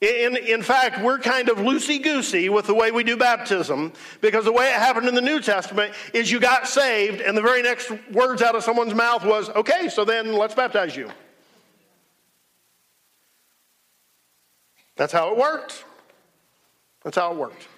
In, 0.00 0.34
in 0.36 0.62
fact, 0.62 1.02
we're 1.02 1.18
kind 1.18 1.50
of 1.50 1.58
loosey 1.58 2.02
goosey 2.02 2.48
with 2.48 2.66
the 2.66 2.74
way 2.74 2.90
we 2.90 3.04
do 3.04 3.18
baptism 3.18 3.92
because 4.22 4.46
the 4.46 4.52
way 4.52 4.68
it 4.68 4.76
happened 4.76 5.06
in 5.06 5.14
the 5.14 5.20
New 5.20 5.40
Testament 5.40 5.92
is 6.14 6.32
you 6.32 6.40
got 6.40 6.66
saved, 6.66 7.20
and 7.20 7.36
the 7.36 7.42
very 7.42 7.60
next 7.60 7.90
words 8.10 8.40
out 8.40 8.54
of 8.54 8.64
someone's 8.64 8.94
mouth 8.94 9.26
was, 9.26 9.50
okay, 9.50 9.90
so 9.90 10.06
then 10.06 10.32
let's 10.32 10.54
baptize 10.54 10.96
you. 10.96 11.10
That's 14.96 15.12
how 15.12 15.32
it 15.32 15.36
worked. 15.36 15.84
That's 17.04 17.18
how 17.18 17.32
it 17.32 17.36
worked. 17.36 17.68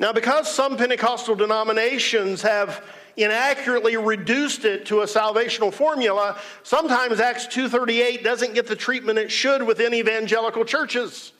Now, 0.00 0.12
because 0.12 0.48
some 0.52 0.76
Pentecostal 0.76 1.34
denominations 1.34 2.42
have 2.42 2.84
inaccurately 3.18 3.96
reduced 3.96 4.64
it 4.64 4.86
to 4.86 5.00
a 5.00 5.06
salvational 5.06 5.72
formula, 5.72 6.38
sometimes 6.62 7.20
Acts 7.20 7.46
2:38 7.46 8.22
doesn't 8.22 8.54
get 8.54 8.66
the 8.66 8.76
treatment 8.76 9.18
it 9.18 9.30
should 9.30 9.62
within 9.62 9.92
evangelical 9.92 10.64
churches. 10.64 11.32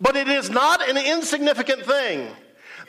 But 0.00 0.16
it 0.16 0.28
is 0.28 0.50
not 0.50 0.86
an 0.88 0.98
insignificant 0.98 1.86
thing 1.86 2.34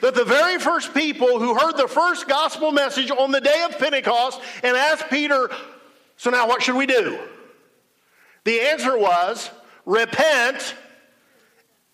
that 0.00 0.14
the 0.14 0.24
very 0.24 0.58
first 0.58 0.92
people 0.92 1.38
who 1.38 1.54
heard 1.54 1.76
the 1.76 1.88
first 1.88 2.28
gospel 2.28 2.72
message 2.72 3.10
on 3.10 3.30
the 3.30 3.40
day 3.40 3.62
of 3.62 3.78
Pentecost 3.78 4.40
and 4.62 4.76
asked 4.76 5.08
Peter, 5.08 5.48
"So 6.16 6.30
now 6.30 6.46
what 6.46 6.62
should 6.62 6.74
we 6.74 6.86
do?" 6.86 7.18
The 8.44 8.60
answer 8.60 8.96
was, 8.98 9.50
"Repent 9.84 10.74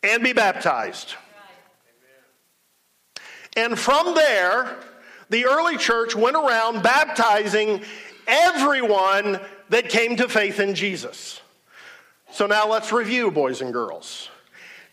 and 0.03 0.23
be 0.23 0.33
baptized." 0.33 1.15
And 3.55 3.79
from 3.79 4.15
there, 4.15 4.79
the 5.33 5.47
early 5.47 5.79
church 5.79 6.15
went 6.15 6.37
around 6.37 6.83
baptizing 6.83 7.83
everyone 8.27 9.41
that 9.71 9.89
came 9.89 10.17
to 10.17 10.29
faith 10.29 10.61
in 10.61 10.75
Jesus. 10.75 11.41
So 12.31 12.47
now 12.47 12.69
let's 12.69 12.93
review, 12.93 13.31
boys 13.31 13.63
and 13.63 13.73
girls. 13.73 14.29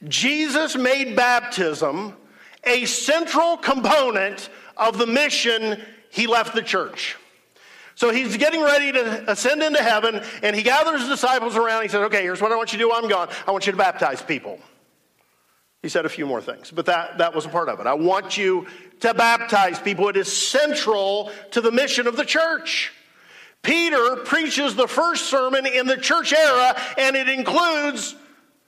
Jesus 0.07 0.77
made 0.77 1.15
baptism 1.15 2.15
a 2.63 2.85
central 2.85 3.57
component 3.57 4.49
of 4.77 4.97
the 4.97 5.05
mission 5.05 5.81
he 6.09 6.25
left 6.25 6.55
the 6.55 6.61
church. 6.61 7.17
So 7.95 8.11
he's 8.11 8.37
getting 8.37 8.61
ready 8.61 8.93
to 8.93 9.29
ascend 9.29 9.61
into 9.61 9.83
heaven, 9.83 10.21
and 10.41 10.55
he 10.55 10.63
gathers 10.63 11.01
his 11.01 11.09
disciples 11.09 11.57
around. 11.57 11.81
He 11.81 11.89
says, 11.89 12.01
Okay, 12.05 12.21
here's 12.21 12.41
what 12.41 12.53
I 12.53 12.55
want 12.55 12.71
you 12.71 12.79
to 12.79 12.85
do. 12.85 12.93
I'm 12.93 13.09
gone. 13.09 13.27
I 13.45 13.51
want 13.51 13.65
you 13.65 13.73
to 13.73 13.77
baptize 13.77 14.21
people. 14.21 14.57
He 15.81 15.87
said 15.87 16.05
a 16.05 16.09
few 16.09 16.25
more 16.25 16.41
things, 16.41 16.71
but 16.71 16.87
that, 16.87 17.19
that 17.19 17.33
was 17.33 17.45
a 17.45 17.49
part 17.49 17.69
of 17.69 17.79
it. 17.79 17.87
I 17.87 17.93
want 17.93 18.37
you 18.37 18.67
to 18.99 19.13
baptize 19.13 19.79
people. 19.79 20.09
It 20.09 20.17
is 20.17 20.31
central 20.31 21.31
to 21.51 21.61
the 21.61 21.71
mission 21.71 22.05
of 22.05 22.17
the 22.17 22.25
church. 22.25 22.91
Peter 23.61 24.17
preaches 24.17 24.75
the 24.75 24.87
first 24.87 25.27
sermon 25.27 25.65
in 25.65 25.87
the 25.87 25.97
church 25.97 26.33
era, 26.33 26.75
and 26.97 27.15
it 27.15 27.29
includes 27.29 28.15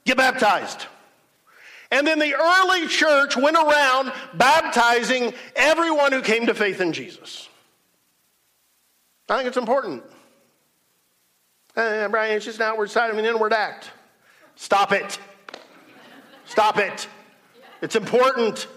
get 0.04 0.16
baptized. 0.16 0.86
And 1.90 2.06
then 2.06 2.18
the 2.18 2.34
early 2.34 2.88
church 2.88 3.36
went 3.36 3.56
around 3.56 4.12
baptizing 4.32 5.34
everyone 5.54 6.12
who 6.12 6.22
came 6.22 6.46
to 6.46 6.54
faith 6.54 6.80
in 6.80 6.94
Jesus. 6.94 7.48
I 9.28 9.36
think 9.36 9.48
it's 9.48 9.58
important. 9.58 10.02
Uh, 11.76 12.08
Brian, 12.08 12.36
it's 12.36 12.46
just 12.46 12.58
an 12.58 12.64
outward 12.64 12.90
side 12.90 13.10
of 13.10 13.18
an 13.18 13.24
inward 13.26 13.52
act. 13.52 13.90
Stop 14.56 14.92
it. 14.92 15.18
Stop 16.52 16.76
it. 16.76 17.08
It's 17.80 17.96
important. 17.96 18.68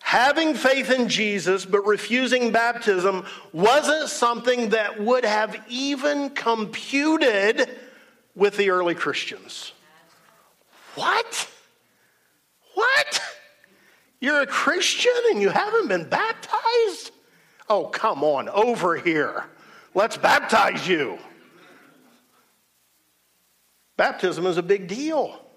Having 0.00 0.52
faith 0.52 0.90
in 0.90 1.08
Jesus 1.08 1.64
but 1.64 1.86
refusing 1.86 2.52
baptism 2.52 3.24
wasn't 3.54 4.10
something 4.10 4.68
that 4.68 5.00
would 5.00 5.24
have 5.24 5.56
even 5.70 6.28
computed 6.28 7.70
with 8.34 8.58
the 8.58 8.68
early 8.68 8.94
Christians. 8.94 9.72
What? 10.94 11.48
What? 12.74 13.22
You're 14.20 14.42
a 14.42 14.46
Christian 14.46 15.10
and 15.30 15.40
you 15.40 15.48
haven't 15.48 15.88
been 15.88 16.06
baptized? 16.06 17.12
Oh, 17.70 17.86
come 17.86 18.22
on, 18.22 18.50
over 18.50 18.94
here. 18.94 19.46
Let's 19.94 20.18
baptize 20.18 20.86
you. 20.86 21.18
Baptism 23.96 24.44
is 24.44 24.58
a 24.58 24.62
big 24.62 24.86
deal, 24.86 25.47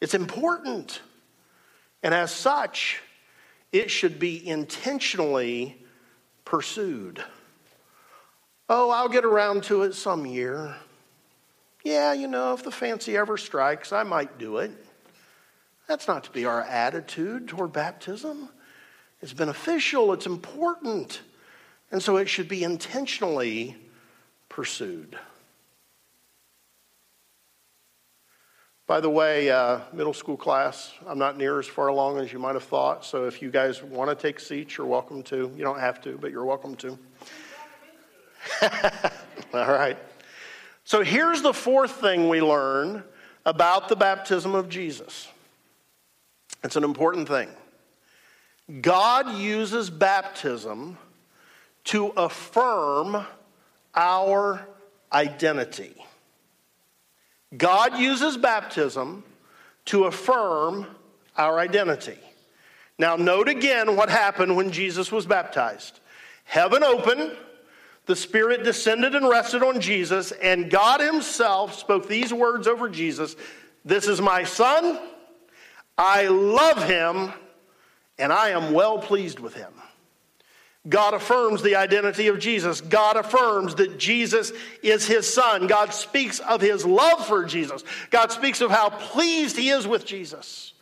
it's 0.00 0.14
important. 0.14 1.00
And 2.02 2.14
as 2.14 2.32
such, 2.32 3.00
it 3.72 3.90
should 3.90 4.18
be 4.18 4.46
intentionally 4.46 5.76
pursued. 6.44 7.22
Oh, 8.68 8.90
I'll 8.90 9.08
get 9.08 9.24
around 9.24 9.64
to 9.64 9.82
it 9.82 9.94
some 9.94 10.26
year. 10.26 10.76
Yeah, 11.84 12.12
you 12.12 12.28
know, 12.28 12.52
if 12.54 12.62
the 12.62 12.70
fancy 12.70 13.16
ever 13.16 13.36
strikes, 13.36 13.92
I 13.92 14.02
might 14.02 14.38
do 14.38 14.58
it. 14.58 14.70
That's 15.86 16.06
not 16.06 16.24
to 16.24 16.30
be 16.30 16.44
our 16.44 16.60
attitude 16.62 17.48
toward 17.48 17.72
baptism. 17.72 18.50
It's 19.22 19.32
beneficial, 19.32 20.12
it's 20.12 20.26
important, 20.26 21.22
and 21.90 22.02
so 22.02 22.18
it 22.18 22.28
should 22.28 22.48
be 22.48 22.62
intentionally 22.62 23.76
pursued. 24.48 25.18
By 28.88 29.00
the 29.00 29.10
way, 29.10 29.50
uh, 29.50 29.80
middle 29.92 30.14
school 30.14 30.38
class, 30.38 30.94
I'm 31.06 31.18
not 31.18 31.36
near 31.36 31.58
as 31.58 31.66
far 31.66 31.88
along 31.88 32.20
as 32.20 32.32
you 32.32 32.38
might 32.38 32.54
have 32.54 32.64
thought. 32.64 33.04
So 33.04 33.26
if 33.26 33.42
you 33.42 33.50
guys 33.50 33.82
want 33.82 34.08
to 34.08 34.16
take 34.16 34.40
seats, 34.40 34.78
you're 34.78 34.86
welcome 34.86 35.22
to. 35.24 35.52
You 35.54 35.62
don't 35.62 35.78
have 35.78 36.00
to, 36.04 36.16
but 36.16 36.30
you're 36.30 36.46
welcome 36.46 36.74
to. 36.76 36.98
All 39.52 39.70
right. 39.70 39.98
So 40.84 41.02
here's 41.02 41.42
the 41.42 41.52
fourth 41.52 42.00
thing 42.00 42.30
we 42.30 42.40
learn 42.40 43.04
about 43.44 43.90
the 43.90 43.96
baptism 43.96 44.54
of 44.54 44.70
Jesus. 44.70 45.28
It's 46.64 46.76
an 46.76 46.84
important 46.84 47.28
thing. 47.28 47.50
God 48.80 49.36
uses 49.36 49.90
baptism 49.90 50.96
to 51.84 52.06
affirm 52.16 53.26
our 53.94 54.66
identity. 55.12 55.94
God 57.56 57.98
uses 57.98 58.36
baptism 58.36 59.24
to 59.86 60.04
affirm 60.04 60.86
our 61.36 61.58
identity. 61.58 62.18
Now, 62.98 63.16
note 63.16 63.48
again 63.48 63.96
what 63.96 64.10
happened 64.10 64.56
when 64.56 64.70
Jesus 64.70 65.10
was 65.10 65.24
baptized. 65.24 66.00
Heaven 66.44 66.82
opened, 66.82 67.36
the 68.06 68.16
Spirit 68.16 68.64
descended 68.64 69.14
and 69.14 69.28
rested 69.28 69.62
on 69.62 69.80
Jesus, 69.80 70.32
and 70.32 70.70
God 70.70 71.00
Himself 71.00 71.78
spoke 71.78 72.08
these 72.08 72.32
words 72.32 72.66
over 72.66 72.88
Jesus 72.88 73.36
This 73.84 74.08
is 74.08 74.20
my 74.20 74.44
Son. 74.44 74.98
I 75.96 76.26
love 76.28 76.82
Him, 76.84 77.32
and 78.18 78.32
I 78.32 78.50
am 78.50 78.72
well 78.72 78.98
pleased 78.98 79.38
with 79.38 79.54
Him. 79.54 79.72
God 80.88 81.14
affirms 81.14 81.62
the 81.62 81.76
identity 81.76 82.28
of 82.28 82.38
Jesus. 82.38 82.80
God 82.80 83.16
affirms 83.16 83.74
that 83.74 83.98
Jesus 83.98 84.52
is 84.82 85.06
his 85.06 85.32
son. 85.32 85.66
God 85.66 85.92
speaks 85.92 86.38
of 86.38 86.60
his 86.60 86.86
love 86.86 87.26
for 87.26 87.44
Jesus. 87.44 87.84
God 88.10 88.32
speaks 88.32 88.60
of 88.60 88.70
how 88.70 88.88
pleased 88.90 89.56
he 89.56 89.70
is 89.70 89.86
with 89.86 90.06
Jesus. 90.06 90.72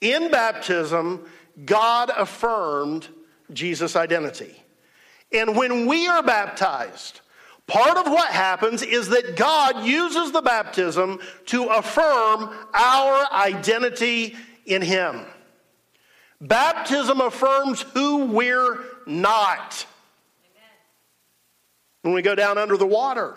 In 0.00 0.30
baptism, 0.30 1.28
God 1.64 2.10
affirmed 2.16 3.06
Jesus' 3.52 3.96
identity. 3.96 4.54
And 5.32 5.56
when 5.56 5.86
we 5.86 6.08
are 6.08 6.22
baptized, 6.22 7.20
part 7.66 7.96
of 7.96 8.06
what 8.06 8.30
happens 8.30 8.82
is 8.82 9.08
that 9.10 9.36
God 9.36 9.84
uses 9.84 10.32
the 10.32 10.42
baptism 10.42 11.20
to 11.46 11.64
affirm 11.64 12.54
our 12.74 13.32
identity 13.32 14.36
in 14.64 14.82
him. 14.82 15.24
Baptism 16.40 17.20
affirms 17.20 17.82
who 17.82 18.26
we're 18.26 18.84
not. 19.06 19.86
When 22.02 22.14
we 22.14 22.22
go 22.22 22.34
down 22.34 22.58
under 22.58 22.76
the 22.76 22.86
water, 22.86 23.36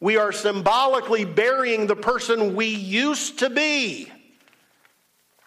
we 0.00 0.16
are 0.16 0.32
symbolically 0.32 1.24
burying 1.24 1.86
the 1.86 1.96
person 1.96 2.54
we 2.54 2.66
used 2.66 3.40
to 3.40 3.50
be. 3.50 4.12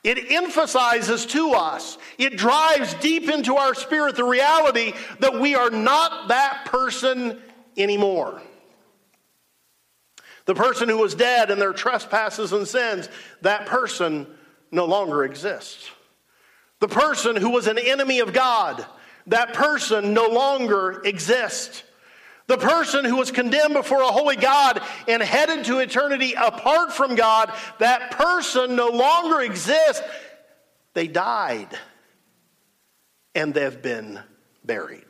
It 0.04 0.32
emphasizes 0.32 1.26
to 1.28 1.52
us, 1.52 1.98
it 2.18 2.36
drives 2.36 2.94
deep 2.96 3.30
into 3.30 3.56
our 3.56 3.76
spirit 3.76 4.16
the 4.16 4.24
reality 4.24 4.94
that 5.20 5.40
we 5.40 5.54
are 5.56 5.70
not 5.70 6.30
that 6.30 6.66
person 6.66 7.40
anymore. 7.78 8.42
The 10.46 10.56
person 10.56 10.90
who 10.90 10.98
was 10.98 11.14
dead 11.14 11.52
in 11.52 11.60
their 11.60 11.72
trespasses 11.72 12.52
and 12.52 12.68
sins, 12.68 13.10
that 13.42 13.68
person 13.68 14.26
no 14.72 14.86
longer 14.86 15.24
exists. 15.24 15.90
The 16.80 16.88
person 16.88 17.36
who 17.36 17.52
was 17.52 17.68
an 17.68 17.78
enemy 17.78 18.20
of 18.22 18.34
God, 18.34 18.84
that 19.28 19.54
person 19.54 20.14
no 20.14 20.28
longer 20.28 21.02
exists. 21.04 21.84
The 22.48 22.58
person 22.58 23.06
who 23.06 23.18
was 23.18 23.32
condemned 23.32 23.76
before 23.76 24.02
a 24.02 24.08
holy 24.08 24.36
God 24.36 24.82
and 25.08 25.22
headed 25.22 25.66
to 25.66 25.80
eternity 25.80 26.34
apart 26.34 26.92
from 26.92 27.16
God, 27.16 27.54
that 27.80 28.12
person 28.12 28.76
no 28.76 28.90
longer 28.90 29.42
exists. 29.42 30.02
They 30.94 31.08
died 31.08 31.70
and 33.34 33.54
they've 33.54 33.82
been 33.82 34.20
buried. 34.66 35.06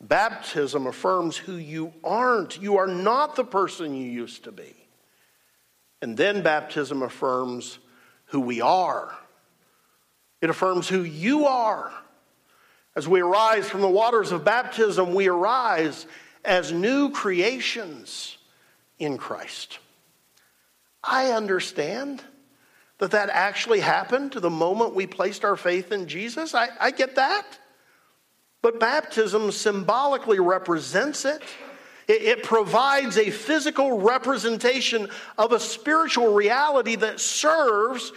Baptism 0.00 0.86
affirms 0.86 1.36
who 1.36 1.56
you 1.56 1.94
aren't. 2.04 2.60
You 2.60 2.76
are 2.76 2.86
not 2.86 3.34
the 3.34 3.44
person 3.44 3.94
you 3.94 4.10
used 4.10 4.44
to 4.44 4.52
be. 4.52 4.74
And 6.02 6.16
then 6.16 6.42
baptism 6.42 7.02
affirms 7.02 7.78
who 8.26 8.40
we 8.40 8.60
are. 8.60 9.16
It 10.42 10.50
affirms 10.50 10.88
who 10.88 11.02
you 11.02 11.46
are. 11.46 11.90
As 12.96 13.06
we 13.06 13.20
arise 13.20 13.68
from 13.68 13.82
the 13.82 13.88
waters 13.90 14.32
of 14.32 14.42
baptism, 14.42 15.12
we 15.12 15.28
arise 15.28 16.06
as 16.46 16.72
new 16.72 17.10
creations 17.10 18.38
in 18.98 19.18
Christ. 19.18 19.78
I 21.04 21.32
understand 21.32 22.22
that 22.98 23.10
that 23.10 23.28
actually 23.28 23.80
happened 23.80 24.32
to 24.32 24.40
the 24.40 24.48
moment 24.48 24.94
we 24.94 25.06
placed 25.06 25.44
our 25.44 25.56
faith 25.56 25.92
in 25.92 26.08
Jesus. 26.08 26.54
I, 26.54 26.68
I 26.80 26.90
get 26.90 27.16
that. 27.16 27.44
But 28.62 28.80
baptism 28.80 29.52
symbolically 29.52 30.40
represents 30.40 31.26
it. 31.26 31.42
it. 32.08 32.22
It 32.22 32.42
provides 32.44 33.18
a 33.18 33.30
physical 33.30 34.00
representation 34.00 35.10
of 35.36 35.52
a 35.52 35.60
spiritual 35.60 36.32
reality 36.32 36.96
that 36.96 37.20
serves 37.20 38.10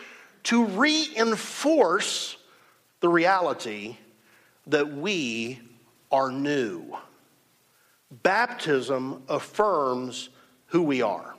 to 0.44 0.66
reinforce 0.66 2.38
the 3.02 3.10
reality 3.10 3.98
that 4.72 4.96
we 4.96 5.60
are 6.12 6.32
new. 6.32 6.96
Baptism 8.12 9.24
affirms 9.28 10.30
who 10.68 10.82
we 10.82 11.02
are. 11.02 11.36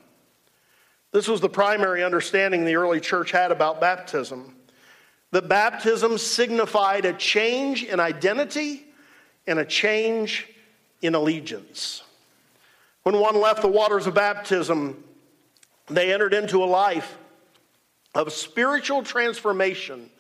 This 1.13 1.27
was 1.27 1.41
the 1.41 1.49
primary 1.49 2.05
understanding 2.05 2.65
the 2.65 2.77
early 2.77 3.01
church 3.01 3.33
had 3.33 3.51
about 3.51 3.81
baptism 3.81 4.55
that 5.33 5.49
baptism 5.49 6.19
signified 6.19 7.05
a 7.05 7.13
change 7.13 7.85
in 7.85 8.01
identity 8.01 8.85
and 9.47 9.59
a 9.59 9.65
change 9.65 10.49
in 11.03 11.15
allegiance. 11.15 12.03
When 13.03 13.19
one 13.19 13.41
left 13.41 13.63
the 13.63 13.69
waters 13.69 14.07
of 14.07 14.15
baptism, 14.15 15.03
they 15.89 16.13
entered 16.13 16.35
into 16.35 16.63
a 16.63 16.67
life 16.67 17.17
of 18.15 18.33
spiritual 18.33 19.03
transformation 19.03 20.11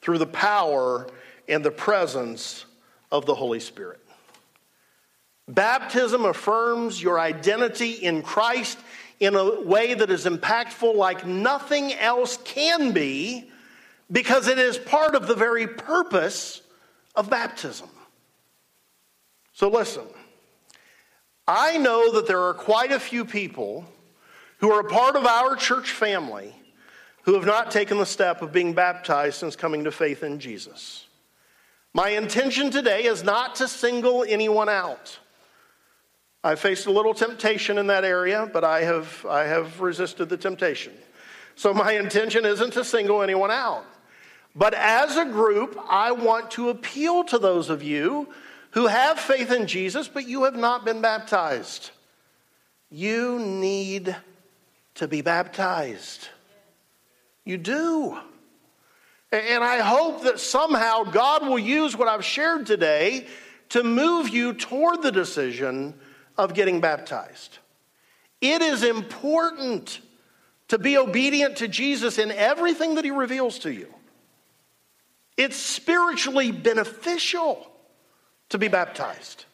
through 0.00 0.18
the 0.18 0.26
power 0.26 1.06
and 1.48 1.64
the 1.64 1.70
presence 1.70 2.64
of 3.10 3.26
the 3.26 3.34
Holy 3.34 3.60
Spirit. 3.60 4.00
Baptism 5.46 6.24
affirms 6.24 7.02
your 7.02 7.20
identity 7.20 7.92
in 7.92 8.22
Christ 8.22 8.78
in 9.20 9.34
a 9.34 9.60
way 9.60 9.94
that 9.94 10.10
is 10.10 10.24
impactful 10.24 10.94
like 10.94 11.26
nothing 11.26 11.92
else 11.94 12.38
can 12.44 12.92
be 12.92 13.50
because 14.10 14.48
it 14.48 14.58
is 14.58 14.78
part 14.78 15.14
of 15.14 15.26
the 15.26 15.34
very 15.34 15.66
purpose 15.66 16.62
of 17.14 17.30
baptism. 17.30 17.88
So, 19.52 19.68
listen, 19.68 20.04
I 21.46 21.76
know 21.76 22.12
that 22.12 22.26
there 22.26 22.42
are 22.42 22.54
quite 22.54 22.90
a 22.90 22.98
few 22.98 23.24
people 23.24 23.84
who 24.58 24.72
are 24.72 24.80
a 24.80 24.90
part 24.90 25.14
of 25.14 25.26
our 25.26 25.56
church 25.56 25.90
family 25.90 26.54
who 27.22 27.34
have 27.34 27.46
not 27.46 27.70
taken 27.70 27.98
the 27.98 28.06
step 28.06 28.42
of 28.42 28.52
being 28.52 28.72
baptized 28.72 29.36
since 29.36 29.56
coming 29.56 29.84
to 29.84 29.92
faith 29.92 30.22
in 30.22 30.40
Jesus. 30.40 31.03
My 31.94 32.10
intention 32.10 32.72
today 32.72 33.04
is 33.04 33.22
not 33.22 33.54
to 33.56 33.68
single 33.68 34.24
anyone 34.24 34.68
out. 34.68 35.16
I 36.42 36.56
faced 36.56 36.86
a 36.86 36.90
little 36.90 37.14
temptation 37.14 37.78
in 37.78 37.86
that 37.86 38.04
area, 38.04 38.50
but 38.52 38.64
I 38.64 38.82
have, 38.82 39.24
I 39.24 39.44
have 39.44 39.80
resisted 39.80 40.28
the 40.28 40.36
temptation. 40.36 40.92
So 41.54 41.72
my 41.72 41.92
intention 41.92 42.44
isn't 42.44 42.72
to 42.72 42.84
single 42.84 43.22
anyone 43.22 43.52
out. 43.52 43.86
But 44.56 44.74
as 44.74 45.16
a 45.16 45.24
group, 45.24 45.78
I 45.88 46.10
want 46.10 46.50
to 46.52 46.68
appeal 46.70 47.22
to 47.24 47.38
those 47.38 47.70
of 47.70 47.82
you 47.82 48.28
who 48.72 48.88
have 48.88 49.20
faith 49.20 49.52
in 49.52 49.68
Jesus, 49.68 50.08
but 50.08 50.26
you 50.26 50.44
have 50.44 50.56
not 50.56 50.84
been 50.84 51.00
baptized. 51.00 51.92
You 52.90 53.38
need 53.38 54.16
to 54.96 55.06
be 55.06 55.22
baptized. 55.22 56.28
You 57.44 57.56
do. 57.56 58.18
And 59.34 59.64
I 59.64 59.78
hope 59.80 60.22
that 60.22 60.38
somehow 60.38 61.02
God 61.02 61.42
will 61.42 61.58
use 61.58 61.96
what 61.96 62.06
I've 62.06 62.24
shared 62.24 62.66
today 62.66 63.26
to 63.70 63.82
move 63.82 64.28
you 64.28 64.52
toward 64.52 65.02
the 65.02 65.10
decision 65.10 65.94
of 66.38 66.54
getting 66.54 66.80
baptized. 66.80 67.58
It 68.40 68.62
is 68.62 68.84
important 68.84 70.00
to 70.68 70.78
be 70.78 70.96
obedient 70.96 71.56
to 71.56 71.68
Jesus 71.68 72.18
in 72.18 72.30
everything 72.30 72.94
that 72.94 73.04
he 73.04 73.10
reveals 73.10 73.58
to 73.60 73.72
you. 73.72 73.92
It's 75.36 75.56
spiritually 75.56 76.52
beneficial 76.52 77.68
to 78.50 78.58
be 78.58 78.68
baptized. 78.68 79.46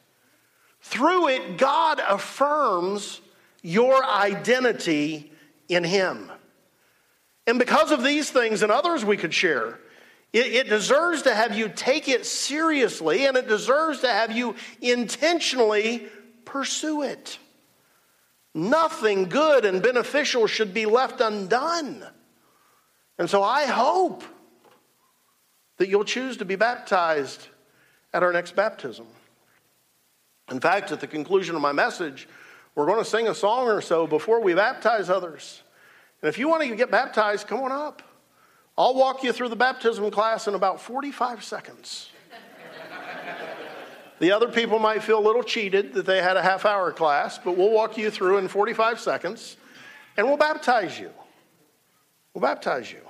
Through 0.82 1.28
it, 1.28 1.56
God 1.56 2.00
affirms 2.06 3.22
your 3.62 4.04
identity 4.04 5.32
in 5.68 5.84
him. 5.84 6.30
And 7.50 7.58
because 7.58 7.90
of 7.90 8.04
these 8.04 8.30
things 8.30 8.62
and 8.62 8.70
others 8.70 9.04
we 9.04 9.16
could 9.16 9.34
share, 9.34 9.80
it, 10.32 10.46
it, 10.46 10.68
deserves 10.68 11.22
to 11.22 11.34
have 11.34 11.58
you 11.58 11.68
take 11.68 12.08
it 12.08 12.24
seriously 12.24 13.26
and 13.26 13.36
it 13.36 13.48
deserves 13.48 14.02
to 14.02 14.08
have 14.08 14.30
you 14.30 14.54
intentionally 14.80 16.06
pursue 16.44 17.02
it. 17.02 17.40
Nothing 18.54 19.24
good 19.24 19.64
and 19.64 19.82
beneficial 19.82 20.46
should 20.46 20.72
be 20.72 20.86
left 20.86 21.20
undone. 21.20 22.04
And 23.18 23.28
so 23.28 23.42
I 23.42 23.66
hope 23.66 24.22
that 25.78 25.88
you'll 25.88 26.04
choose 26.04 26.36
to 26.36 26.44
be 26.44 26.54
baptized 26.54 27.48
at 28.14 28.22
our 28.22 28.32
next 28.32 28.54
baptism. 28.54 29.08
In 30.52 30.60
fact, 30.60 30.92
at 30.92 31.00
the 31.00 31.08
conclusion 31.08 31.56
of 31.56 31.62
my 31.62 31.72
message, 31.72 32.28
we're 32.76 32.86
going 32.86 33.02
to 33.02 33.04
sing 33.04 33.26
a 33.26 33.34
song 33.34 33.66
or 33.66 33.80
so 33.80 34.06
before 34.06 34.40
we 34.40 34.54
baptize 34.54 35.10
others. 35.10 35.64
And 36.22 36.28
if 36.28 36.38
you 36.38 36.48
want 36.48 36.62
to 36.62 36.74
get 36.76 36.90
baptized, 36.90 37.46
come 37.46 37.60
on 37.60 37.72
up. 37.72 38.02
I'll 38.76 38.94
walk 38.94 39.22
you 39.22 39.32
through 39.32 39.48
the 39.48 39.56
baptism 39.56 40.10
class 40.10 40.46
in 40.48 40.54
about 40.54 40.80
45 40.80 41.44
seconds. 41.44 42.10
the 44.18 44.32
other 44.32 44.48
people 44.48 44.78
might 44.78 45.02
feel 45.02 45.18
a 45.18 45.26
little 45.26 45.42
cheated 45.42 45.94
that 45.94 46.06
they 46.06 46.22
had 46.22 46.36
a 46.36 46.42
half 46.42 46.64
hour 46.64 46.92
class, 46.92 47.38
but 47.38 47.56
we'll 47.56 47.70
walk 47.70 47.98
you 47.98 48.10
through 48.10 48.38
in 48.38 48.48
45 48.48 49.00
seconds 49.00 49.56
and 50.16 50.26
we'll 50.26 50.36
baptize 50.36 50.98
you. 50.98 51.10
We'll 52.34 52.42
baptize 52.42 52.90
you. 52.92 53.00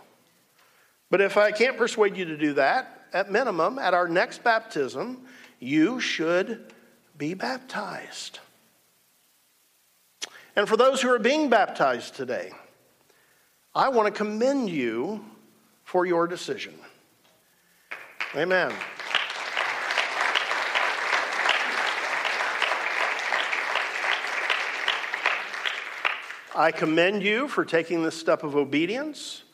But 1.11 1.21
if 1.21 1.37
I 1.37 1.51
can't 1.51 1.77
persuade 1.77 2.17
you 2.17 2.25
to 2.25 2.37
do 2.37 2.55
that, 2.55 3.01
at 3.13 3.31
minimum, 3.31 3.79
at 3.79 3.95
our 3.95 4.09
next 4.09 4.45
baptism, 4.45 5.27
you 5.59 6.01
should 6.01 6.73
be 7.19 7.35
baptized. 7.35 8.39
And 10.57 10.69
for 10.69 10.77
those 10.77 11.03
who 11.03 11.09
are 11.11 11.19
being 11.19 11.49
baptized 11.49 12.15
today, 12.15 12.53
I 13.75 13.89
want 13.89 14.13
to 14.13 14.13
commend 14.13 14.69
you 14.69 15.25
for 15.85 16.05
your 16.05 16.27
decision. 16.27 16.75
Amen. 18.35 18.73
I 26.55 26.73
commend 26.73 27.23
you 27.23 27.47
for 27.47 27.65
taking 27.65 28.03
this 28.03 28.17
step 28.19 28.43
of 28.43 28.57
obedience. 28.57 29.45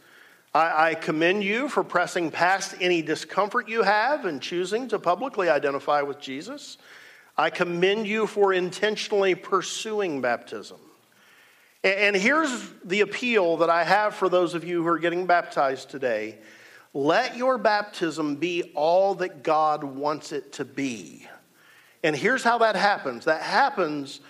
I, 0.54 0.90
I, 0.90 0.94
commend 0.94 1.44
you 1.44 1.68
for 1.68 1.84
pressing 1.84 2.30
past 2.30 2.74
any 2.80 3.02
discomfort 3.02 3.68
you 3.68 3.82
have 3.82 4.24
and 4.24 4.40
choosing 4.40 4.88
to 4.88 4.98
publicly 4.98 5.50
identify 5.50 6.00
with 6.00 6.18
Jesus. 6.18 6.78
I 7.36 7.50
commend 7.50 8.06
you 8.06 8.26
for 8.26 8.54
intentionally 8.54 9.34
pursuing 9.34 10.22
baptism. 10.22 10.78
And, 11.86 12.16
here's 12.16 12.68
the 12.84 13.02
appeal 13.02 13.58
that 13.58 13.70
I 13.70 13.84
have 13.84 14.16
for 14.16 14.28
those 14.28 14.54
of 14.54 14.64
you 14.64 14.82
who 14.82 14.88
are 14.88 14.98
getting 14.98 15.24
baptized 15.24 15.88
today 15.88 16.38
let 16.92 17.36
your 17.36 17.58
baptism 17.58 18.36
be 18.36 18.72
all 18.74 19.14
that 19.16 19.42
God 19.42 19.84
wants 19.84 20.32
it 20.32 20.54
to 20.54 20.64
be. 20.64 21.28
And 22.02 22.16
here's 22.16 22.42
how 22.42 22.58
that 22.58 22.74
happens 22.74 23.26
that 23.26 23.42
happens 23.42 24.20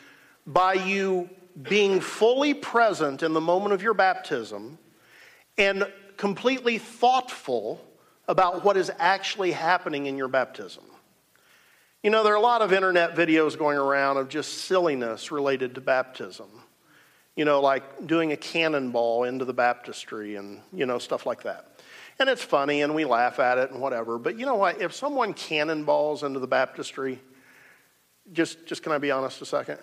by 0.46 0.74
you 0.74 1.30
being 1.62 2.00
fully 2.00 2.52
present 2.52 3.22
in 3.22 3.32
the 3.32 3.40
moment 3.40 3.72
of 3.72 3.82
your 3.82 3.94
baptism 3.94 4.78
and 5.56 5.90
completely 6.18 6.76
thoughtful 6.76 7.80
about 8.28 8.64
what 8.64 8.76
is 8.76 8.90
actually 8.98 9.52
happening 9.52 10.06
in 10.06 10.18
your 10.18 10.28
baptism. 10.28 10.84
You 12.02 12.10
know, 12.10 12.22
there 12.22 12.34
are 12.34 12.36
a 12.36 12.40
lot 12.40 12.60
of 12.60 12.72
internet 12.74 13.14
videos 13.14 13.56
going 13.56 13.78
around 13.78 14.18
of 14.18 14.28
just 14.28 14.64
silliness 14.64 15.30
related 15.30 15.74
to 15.76 15.80
baptism. 15.80 16.48
You 17.36 17.44
know, 17.44 17.60
like 17.60 18.06
doing 18.06 18.32
a 18.32 18.36
cannonball 18.36 19.24
into 19.24 19.44
the 19.44 19.52
baptistry 19.52 20.36
and, 20.36 20.60
you 20.72 20.86
know, 20.86 20.98
stuff 20.98 21.26
like 21.26 21.42
that. 21.42 21.80
And 22.18 22.28
it's 22.28 22.42
funny 22.42 22.82
and 22.82 22.94
we 22.94 23.04
laugh 23.04 23.38
at 23.38 23.58
it 23.58 23.70
and 23.70 23.80
whatever. 23.80 24.18
But 24.18 24.38
you 24.38 24.46
know 24.46 24.54
what? 24.54 24.80
If 24.80 24.94
someone 24.94 25.34
cannonballs 25.34 26.22
into 26.22 26.40
the 26.40 26.46
baptistry, 26.46 27.20
just, 28.32 28.66
just 28.66 28.82
can 28.82 28.92
I 28.92 28.98
be 28.98 29.10
honest 29.10 29.42
a 29.42 29.46
second? 29.46 29.78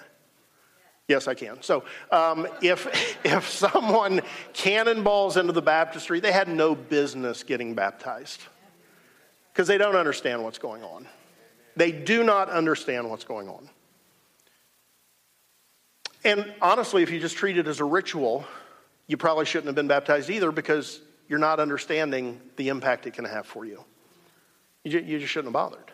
Yes, 1.07 1.27
I 1.27 1.33
can. 1.33 1.61
So, 1.61 1.83
um, 2.11 2.47
if, 2.61 2.87
if 3.25 3.47
someone 3.47 4.21
cannonballs 4.53 5.37
into 5.37 5.53
the 5.53 5.61
baptistry, 5.61 6.19
they 6.19 6.31
had 6.31 6.47
no 6.47 6.75
business 6.75 7.43
getting 7.43 7.75
baptized 7.75 8.41
because 9.51 9.67
they 9.67 9.77
don't 9.77 9.95
understand 9.95 10.43
what's 10.43 10.57
going 10.57 10.83
on. 10.83 11.07
They 11.75 11.91
do 11.91 12.23
not 12.23 12.49
understand 12.49 13.09
what's 13.09 13.23
going 13.23 13.49
on. 13.49 13.69
And 16.23 16.53
honestly, 16.61 17.03
if 17.03 17.11
you 17.11 17.19
just 17.19 17.35
treat 17.35 17.57
it 17.57 17.67
as 17.67 17.79
a 17.79 17.85
ritual, 17.85 18.45
you 19.07 19.17
probably 19.17 19.45
shouldn't 19.45 19.67
have 19.67 19.75
been 19.75 19.87
baptized 19.87 20.29
either 20.29 20.51
because 20.51 21.01
you're 21.27 21.39
not 21.39 21.59
understanding 21.59 22.39
the 22.55 22.69
impact 22.69 23.05
it 23.07 23.13
can 23.13 23.25
have 23.25 23.45
for 23.45 23.65
you. 23.65 23.83
You, 24.83 25.19
just 25.19 25.31
shouldn't 25.31 25.47
have 25.47 25.53
bothered. 25.53 25.91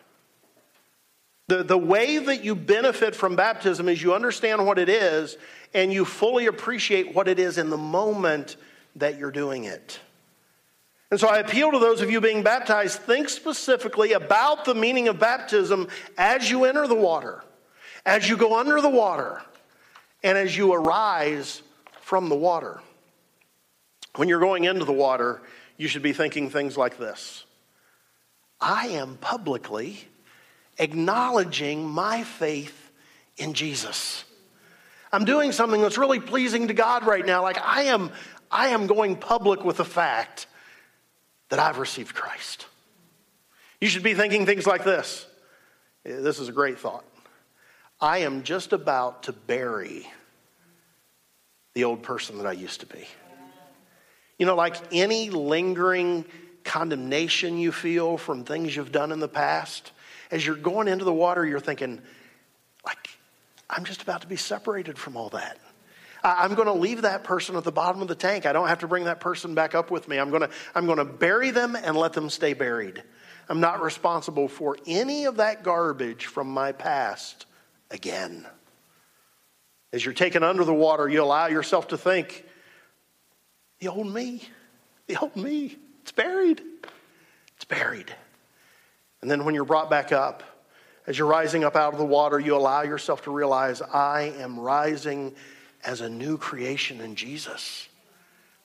The, 1.46 1.62
the 1.62 1.78
way 1.78 2.18
that 2.18 2.44
you 2.44 2.54
benefit 2.54 3.14
from 3.14 3.36
baptism 3.36 3.88
is 3.88 4.02
you 4.02 4.14
understand 4.14 4.66
what 4.66 4.78
it 4.78 4.88
is 4.88 5.36
and 5.74 5.92
you 5.92 6.04
fully 6.04 6.46
appreciate 6.46 7.14
what 7.14 7.28
it 7.28 7.38
is 7.38 7.58
in 7.58 7.70
the 7.70 7.76
moment 7.76 8.56
that 8.96 9.18
you're 9.18 9.30
doing 9.30 9.64
it. 9.64 9.98
And 11.10 11.18
so 11.18 11.28
I 11.28 11.38
appeal 11.38 11.72
to 11.72 11.78
those 11.78 12.02
of 12.02 12.10
you 12.10 12.20
being 12.20 12.44
baptized, 12.44 13.00
think 13.00 13.28
specifically 13.28 14.12
about 14.12 14.64
the 14.64 14.74
meaning 14.74 15.08
of 15.08 15.18
baptism 15.18 15.88
as 16.16 16.48
you 16.48 16.64
enter 16.64 16.86
the 16.86 16.94
water, 16.94 17.42
as 18.06 18.28
you 18.28 18.36
go 18.36 18.58
under 18.58 18.80
the 18.80 18.88
water, 18.88 19.42
and 20.22 20.36
as 20.36 20.56
you 20.56 20.72
arise 20.72 21.62
from 22.00 22.28
the 22.28 22.34
water. 22.34 22.80
When 24.16 24.28
you're 24.28 24.40
going 24.40 24.64
into 24.64 24.84
the 24.84 24.92
water, 24.92 25.40
you 25.76 25.88
should 25.88 26.02
be 26.02 26.12
thinking 26.12 26.50
things 26.50 26.76
like 26.76 26.98
this 26.98 27.44
I 28.60 28.88
am 28.88 29.16
publicly 29.16 29.98
acknowledging 30.78 31.86
my 31.86 32.24
faith 32.24 32.90
in 33.36 33.54
Jesus. 33.54 34.24
I'm 35.12 35.24
doing 35.24 35.52
something 35.52 35.80
that's 35.80 35.98
really 35.98 36.20
pleasing 36.20 36.68
to 36.68 36.74
God 36.74 37.04
right 37.04 37.24
now. 37.24 37.42
Like 37.42 37.58
I 37.60 37.82
am, 37.84 38.10
I 38.50 38.68
am 38.68 38.86
going 38.86 39.16
public 39.16 39.64
with 39.64 39.76
the 39.76 39.84
fact 39.84 40.46
that 41.48 41.58
I've 41.58 41.78
received 41.78 42.14
Christ. 42.14 42.66
You 43.80 43.88
should 43.88 44.02
be 44.02 44.14
thinking 44.14 44.46
things 44.46 44.66
like 44.66 44.84
this. 44.84 45.26
This 46.04 46.38
is 46.38 46.48
a 46.48 46.52
great 46.52 46.78
thought. 46.78 47.04
I 48.00 48.18
am 48.18 48.42
just 48.42 48.72
about 48.72 49.24
to 49.24 49.32
bury 49.32 50.06
the 51.74 51.84
old 51.84 52.02
person 52.02 52.38
that 52.38 52.46
I 52.46 52.52
used 52.52 52.80
to 52.80 52.86
be. 52.86 53.06
You 54.38 54.46
know, 54.46 54.56
like 54.56 54.76
any 54.90 55.28
lingering 55.30 56.24
condemnation 56.64 57.58
you 57.58 57.72
feel 57.72 58.16
from 58.16 58.44
things 58.44 58.74
you've 58.74 58.92
done 58.92 59.12
in 59.12 59.20
the 59.20 59.28
past, 59.28 59.92
as 60.30 60.46
you're 60.46 60.56
going 60.56 60.88
into 60.88 61.04
the 61.04 61.12
water, 61.12 61.44
you're 61.44 61.60
thinking, 61.60 62.00
like, 62.86 63.10
I'm 63.68 63.84
just 63.84 64.02
about 64.02 64.22
to 64.22 64.26
be 64.26 64.36
separated 64.36 64.96
from 64.96 65.16
all 65.16 65.28
that. 65.30 65.58
I'm 66.22 66.54
going 66.54 66.66
to 66.66 66.74
leave 66.74 67.02
that 67.02 67.24
person 67.24 67.56
at 67.56 67.64
the 67.64 67.72
bottom 67.72 68.02
of 68.02 68.08
the 68.08 68.14
tank. 68.14 68.46
I 68.46 68.52
don't 68.52 68.68
have 68.68 68.80
to 68.80 68.88
bring 68.88 69.04
that 69.04 69.20
person 69.20 69.54
back 69.54 69.74
up 69.74 69.90
with 69.90 70.08
me. 70.08 70.18
I'm 70.18 70.30
going 70.30 70.42
to, 70.42 70.50
I'm 70.74 70.86
going 70.86 70.98
to 70.98 71.04
bury 71.04 71.50
them 71.50 71.76
and 71.76 71.96
let 71.96 72.12
them 72.12 72.28
stay 72.30 72.52
buried. 72.52 73.02
I'm 73.48 73.60
not 73.60 73.82
responsible 73.82 74.48
for 74.48 74.76
any 74.86 75.24
of 75.24 75.36
that 75.36 75.62
garbage 75.62 76.26
from 76.26 76.48
my 76.48 76.72
past 76.72 77.46
again. 77.90 78.46
As 79.92 80.04
you're 80.04 80.14
taken 80.14 80.42
under 80.42 80.64
the 80.64 80.74
water, 80.74 81.08
you 81.08 81.22
allow 81.22 81.46
yourself 81.46 81.88
to 81.88 81.98
think, 81.98 82.44
the 83.80 83.88
old 83.88 84.12
me, 84.12 84.42
the 85.06 85.16
old 85.16 85.34
me, 85.36 85.76
it's 86.02 86.12
buried. 86.12 86.62
It's 87.56 87.64
buried. 87.64 88.14
And 89.20 89.30
then 89.30 89.44
when 89.44 89.54
you're 89.54 89.64
brought 89.64 89.90
back 89.90 90.12
up, 90.12 90.42
as 91.06 91.18
you're 91.18 91.26
rising 91.26 91.64
up 91.64 91.76
out 91.76 91.92
of 91.92 91.98
the 91.98 92.04
water, 92.04 92.38
you 92.38 92.54
allow 92.54 92.82
yourself 92.82 93.22
to 93.24 93.30
realize, 93.30 93.82
I 93.82 94.32
am 94.38 94.60
rising 94.60 95.34
as 95.84 96.00
a 96.00 96.08
new 96.08 96.38
creation 96.38 97.00
in 97.00 97.16
Jesus. 97.16 97.88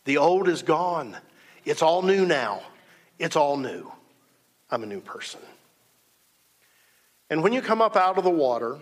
The 0.03 0.17
old 0.17 0.47
is 0.47 0.61
gone. 0.61 1.17
It's 1.63 1.81
all 1.81 2.01
new 2.03 2.25
now. 2.25 2.61
It's 3.17 3.35
all 3.35 3.57
new. 3.57 3.91
I'm 4.69 4.83
a 4.83 4.85
new 4.85 5.01
person. 5.01 5.39
And 7.29 7.41
when 7.41 7.53
you 7.53 7.61
come 7.61 7.81
up 7.81 7.95
out 7.95 8.17
of 8.17 8.23
the 8.23 8.29
water, 8.29 8.77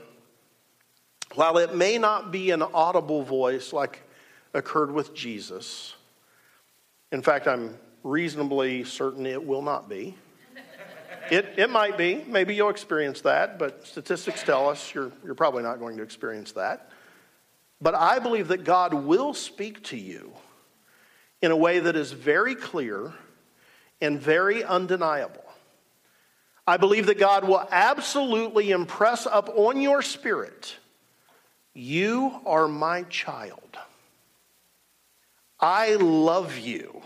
while 1.35 1.57
it 1.57 1.75
may 1.75 1.97
not 1.97 2.31
be 2.31 2.51
an 2.51 2.61
audible 2.61 3.23
voice 3.23 3.73
like 3.73 4.01
occurred 4.53 4.91
with 4.91 5.13
Jesus, 5.13 5.95
in 7.11 7.21
fact, 7.21 7.47
I'm 7.47 7.77
reasonably 8.03 8.83
certain 8.83 9.25
it 9.25 9.43
will 9.43 9.61
not 9.61 9.89
be. 9.89 10.15
It, 11.31 11.53
it 11.57 11.69
might 11.69 11.97
be. 11.97 12.23
Maybe 12.27 12.53
you'll 12.53 12.69
experience 12.69 13.21
that, 13.21 13.57
but 13.57 13.87
statistics 13.87 14.43
tell 14.43 14.69
us 14.69 14.93
you're, 14.93 15.11
you're 15.23 15.35
probably 15.35 15.63
not 15.63 15.79
going 15.79 15.95
to 15.97 16.03
experience 16.03 16.51
that. 16.53 16.89
But 17.81 17.95
I 17.95 18.19
believe 18.19 18.49
that 18.49 18.65
God 18.65 18.93
will 18.93 19.33
speak 19.33 19.83
to 19.85 19.97
you 19.97 20.33
in 21.41 21.51
a 21.51 21.55
way 21.55 21.79
that 21.79 21.95
is 21.95 22.11
very 22.11 22.55
clear 22.55 23.13
and 24.01 24.19
very 24.19 24.63
undeniable. 24.63 25.43
I 26.67 26.77
believe 26.77 27.07
that 27.07 27.19
God 27.19 27.47
will 27.47 27.67
absolutely 27.71 28.71
impress 28.71 29.25
up 29.25 29.49
on 29.55 29.81
your 29.81 30.01
spirit 30.01 30.77
you 31.73 32.39
are 32.45 32.67
my 32.67 33.03
child. 33.03 33.77
I 35.59 35.95
love 35.95 36.57
you. 36.57 37.01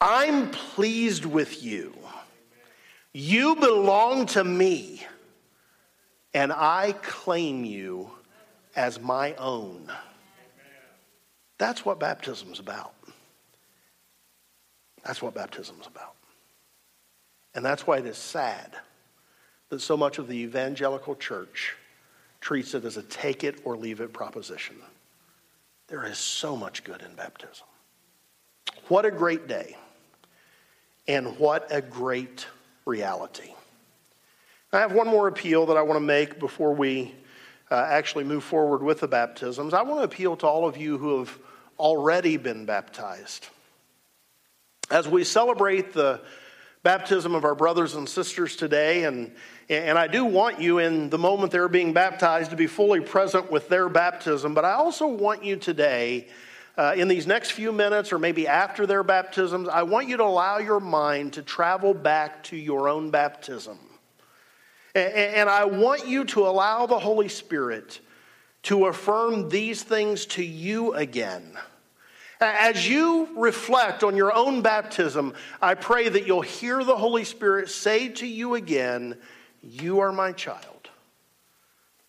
I'm 0.00 0.50
pleased 0.50 1.26
with 1.26 1.62
you. 1.62 1.94
You 3.12 3.56
belong 3.56 4.26
to 4.26 4.44
me, 4.44 5.04
and 6.32 6.52
I 6.52 6.94
claim 7.02 7.64
you 7.64 8.10
as 8.76 9.00
my 9.00 9.34
own. 9.34 9.90
That's 11.58 11.84
what 11.84 11.98
baptism's 11.98 12.60
about. 12.60 12.94
That's 15.04 15.20
what 15.20 15.34
baptism's 15.34 15.86
about. 15.86 16.14
And 17.54 17.64
that's 17.64 17.86
why 17.86 17.98
it 17.98 18.06
is 18.06 18.16
sad 18.16 18.76
that 19.68 19.80
so 19.80 19.96
much 19.96 20.18
of 20.18 20.28
the 20.28 20.38
evangelical 20.38 21.16
church 21.16 21.76
treats 22.40 22.74
it 22.74 22.84
as 22.84 22.96
a 22.96 23.02
take 23.02 23.44
it 23.44 23.60
or 23.64 23.76
leave 23.76 24.00
it 24.00 24.12
proposition. 24.12 24.76
There 25.88 26.04
is 26.04 26.18
so 26.18 26.56
much 26.56 26.84
good 26.84 27.02
in 27.02 27.14
baptism. 27.14 27.66
What 28.88 29.04
a 29.04 29.10
great 29.10 29.46
day, 29.46 29.76
and 31.06 31.38
what 31.38 31.66
a 31.70 31.80
great 31.80 32.46
reality. 32.86 33.52
I 34.72 34.78
have 34.78 34.92
one 34.92 35.08
more 35.08 35.26
appeal 35.26 35.66
that 35.66 35.76
I 35.76 35.82
want 35.82 35.96
to 35.96 36.04
make 36.04 36.38
before 36.38 36.72
we 36.72 37.14
uh, 37.70 37.86
actually 37.88 38.24
move 38.24 38.44
forward 38.44 38.82
with 38.82 39.00
the 39.00 39.08
baptisms. 39.08 39.74
I 39.74 39.82
want 39.82 40.00
to 40.00 40.04
appeal 40.04 40.36
to 40.38 40.46
all 40.46 40.66
of 40.66 40.76
you 40.76 40.98
who 40.98 41.18
have 41.18 41.38
already 41.78 42.36
been 42.36 42.66
baptized. 42.66 43.48
As 44.90 45.08
we 45.08 45.24
celebrate 45.24 45.92
the 45.92 46.20
baptism 46.82 47.34
of 47.34 47.44
our 47.44 47.54
brothers 47.54 47.94
and 47.94 48.08
sisters 48.08 48.56
today, 48.56 49.04
and, 49.04 49.32
and 49.68 49.98
I 49.98 50.06
do 50.06 50.24
want 50.24 50.60
you 50.60 50.78
in 50.78 51.10
the 51.10 51.18
moment 51.18 51.52
they're 51.52 51.68
being 51.68 51.92
baptized 51.92 52.50
to 52.50 52.56
be 52.56 52.66
fully 52.66 53.00
present 53.00 53.50
with 53.50 53.68
their 53.68 53.88
baptism, 53.88 54.54
but 54.54 54.64
I 54.64 54.72
also 54.72 55.06
want 55.06 55.44
you 55.44 55.56
today, 55.56 56.28
uh, 56.78 56.94
in 56.96 57.08
these 57.08 57.26
next 57.26 57.50
few 57.50 57.72
minutes 57.72 58.12
or 58.12 58.18
maybe 58.18 58.46
after 58.46 58.86
their 58.86 59.02
baptisms, 59.02 59.68
I 59.68 59.82
want 59.82 60.08
you 60.08 60.16
to 60.16 60.24
allow 60.24 60.58
your 60.58 60.80
mind 60.80 61.34
to 61.34 61.42
travel 61.42 61.92
back 61.92 62.42
to 62.44 62.56
your 62.56 62.88
own 62.88 63.10
baptism. 63.10 63.78
And, 64.94 65.12
and 65.12 65.50
I 65.50 65.66
want 65.66 66.06
you 66.06 66.24
to 66.26 66.46
allow 66.46 66.86
the 66.86 66.98
Holy 66.98 67.28
Spirit 67.28 68.00
to 68.62 68.86
affirm 68.86 69.48
these 69.48 69.82
things 69.82 70.26
to 70.26 70.44
you 70.44 70.94
again. 70.94 71.58
As 72.40 72.88
you 72.88 73.28
reflect 73.36 74.02
on 74.02 74.16
your 74.16 74.34
own 74.34 74.62
baptism, 74.62 75.34
I 75.60 75.74
pray 75.74 76.08
that 76.08 76.26
you'll 76.26 76.40
hear 76.40 76.82
the 76.82 76.96
Holy 76.96 77.24
Spirit 77.24 77.68
say 77.68 78.08
to 78.08 78.26
you 78.26 78.54
again, 78.54 79.18
You 79.62 80.00
are 80.00 80.12
my 80.12 80.32
child. 80.32 80.88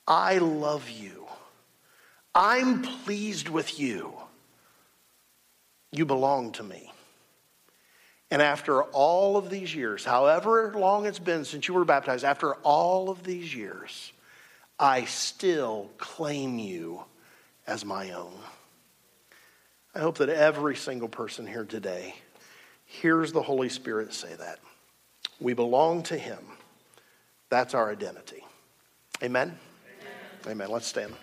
I 0.08 0.38
love 0.38 0.90
you. 0.90 1.28
I'm 2.34 2.82
pleased 2.82 3.50
with 3.50 3.78
you. 3.78 4.14
You 5.92 6.06
belong 6.06 6.54
to 6.54 6.64
me. 6.64 6.92
And 8.30 8.42
after 8.42 8.84
all 8.84 9.36
of 9.36 9.50
these 9.50 9.76
years, 9.76 10.06
however 10.06 10.74
long 10.74 11.06
it's 11.06 11.20
been 11.20 11.44
since 11.44 11.68
you 11.68 11.74
were 11.74 11.84
baptized, 11.84 12.24
after 12.24 12.54
all 12.56 13.10
of 13.10 13.24
these 13.24 13.54
years, 13.54 14.14
I 14.80 15.04
still 15.04 15.90
claim 15.98 16.58
you 16.58 17.04
as 17.68 17.84
my 17.84 18.12
own. 18.12 18.40
I 19.94 20.00
hope 20.00 20.18
that 20.20 20.30
every 20.30 20.76
single 20.76 21.10
person 21.10 21.46
here 21.46 21.66
today 21.66 22.16
hears 22.86 23.32
the 23.32 23.42
Holy 23.42 23.70
Spirit 23.70 24.14
say 24.14 24.34
that. 24.36 24.60
We 25.40 25.54
belong 25.54 26.04
to 26.04 26.18
Him. 26.18 26.40
That's 27.50 27.74
our 27.74 27.92
identity. 27.92 28.46
Amen? 29.22 29.58
Amen. 30.48 30.52
Amen. 30.52 30.72
Let's 30.72 30.88
stand. 30.88 31.14